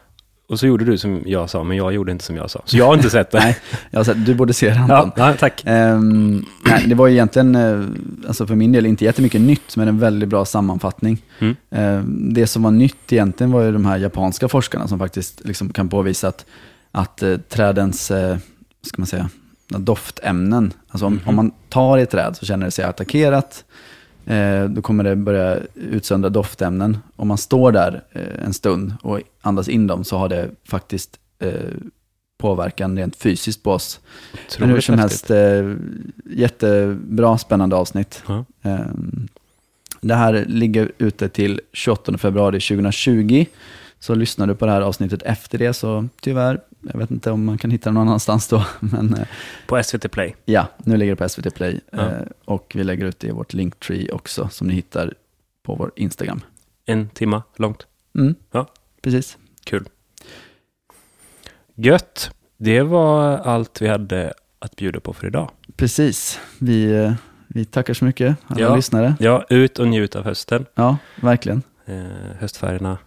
[0.47, 2.61] Och så gjorde du som jag sa, men jag gjorde inte som jag sa.
[2.65, 3.37] Så jag har inte sett det.
[3.43, 3.57] nej,
[3.91, 5.11] jag har sett, du borde se det Anton.
[5.15, 5.63] ja, tack.
[5.65, 7.85] Ehm, nej, det var egentligen, eh,
[8.27, 11.21] alltså för min del, inte jättemycket nytt, men en väldigt bra sammanfattning.
[11.39, 11.55] Mm.
[11.71, 15.69] Ehm, det som var nytt egentligen var ju de här japanska forskarna som faktiskt liksom
[15.69, 16.45] kan påvisa att,
[16.91, 18.37] att eh, trädens, eh,
[18.81, 19.29] ska man säga,
[19.67, 21.21] doftämnen, alltså om, Mhm.
[21.25, 23.63] om man tar i ett träd så känner det sig attackerat,
[24.69, 26.97] då kommer det börja utsöndra doftämnen.
[27.15, 31.19] Om man står där eh, en stund och andas in dem så har det faktiskt
[31.39, 31.51] eh,
[32.37, 33.99] påverkan rent fysiskt på oss.
[34.59, 35.75] Men hur Otroligt som helst, eh,
[36.25, 38.23] jättebra, spännande avsnitt.
[38.27, 38.45] Ja.
[38.61, 38.79] Eh,
[40.01, 43.45] det här ligger ute till 28 februari 2020.
[43.99, 46.59] Så lyssnar du på det här avsnittet efter det så tyvärr,
[46.93, 49.27] jag vet inte om man kan hitta det någon annanstans då, men eh,
[49.67, 50.35] På SVT Play.
[50.45, 51.79] ja, nu ligger det på SVT Play.
[51.91, 51.99] Ja.
[51.99, 55.13] Eh, och vi lägger ut det i vårt Linktree också, som ni hittar
[55.63, 56.41] på vår Instagram.
[56.85, 57.87] En timma långt.
[58.17, 58.67] Mm, Ja.
[59.01, 59.37] precis.
[59.65, 59.89] Kul.
[61.75, 62.31] Gött.
[62.57, 65.51] Det var allt vi hade att bjuda på för idag.
[65.75, 66.39] Precis.
[66.59, 67.13] Vi, eh,
[67.47, 68.75] vi tackar så mycket, alla Ja.
[68.75, 69.15] lyssnare.
[69.19, 70.65] Ja, ut och njut av hösten.
[70.75, 71.63] Ja, verkligen.
[71.85, 71.95] Eh,
[72.39, 72.97] höstfärgerna.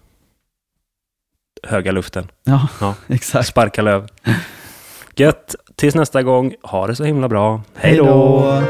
[1.63, 2.31] Höga luften.
[2.45, 2.95] Ja, Ja.
[3.09, 3.49] exakt.
[3.49, 4.07] Sparka löv.
[5.17, 5.55] Gött.
[5.77, 6.55] Tills nästa gång.
[6.63, 7.63] Ha det så himla bra.
[7.75, 8.63] Hej då!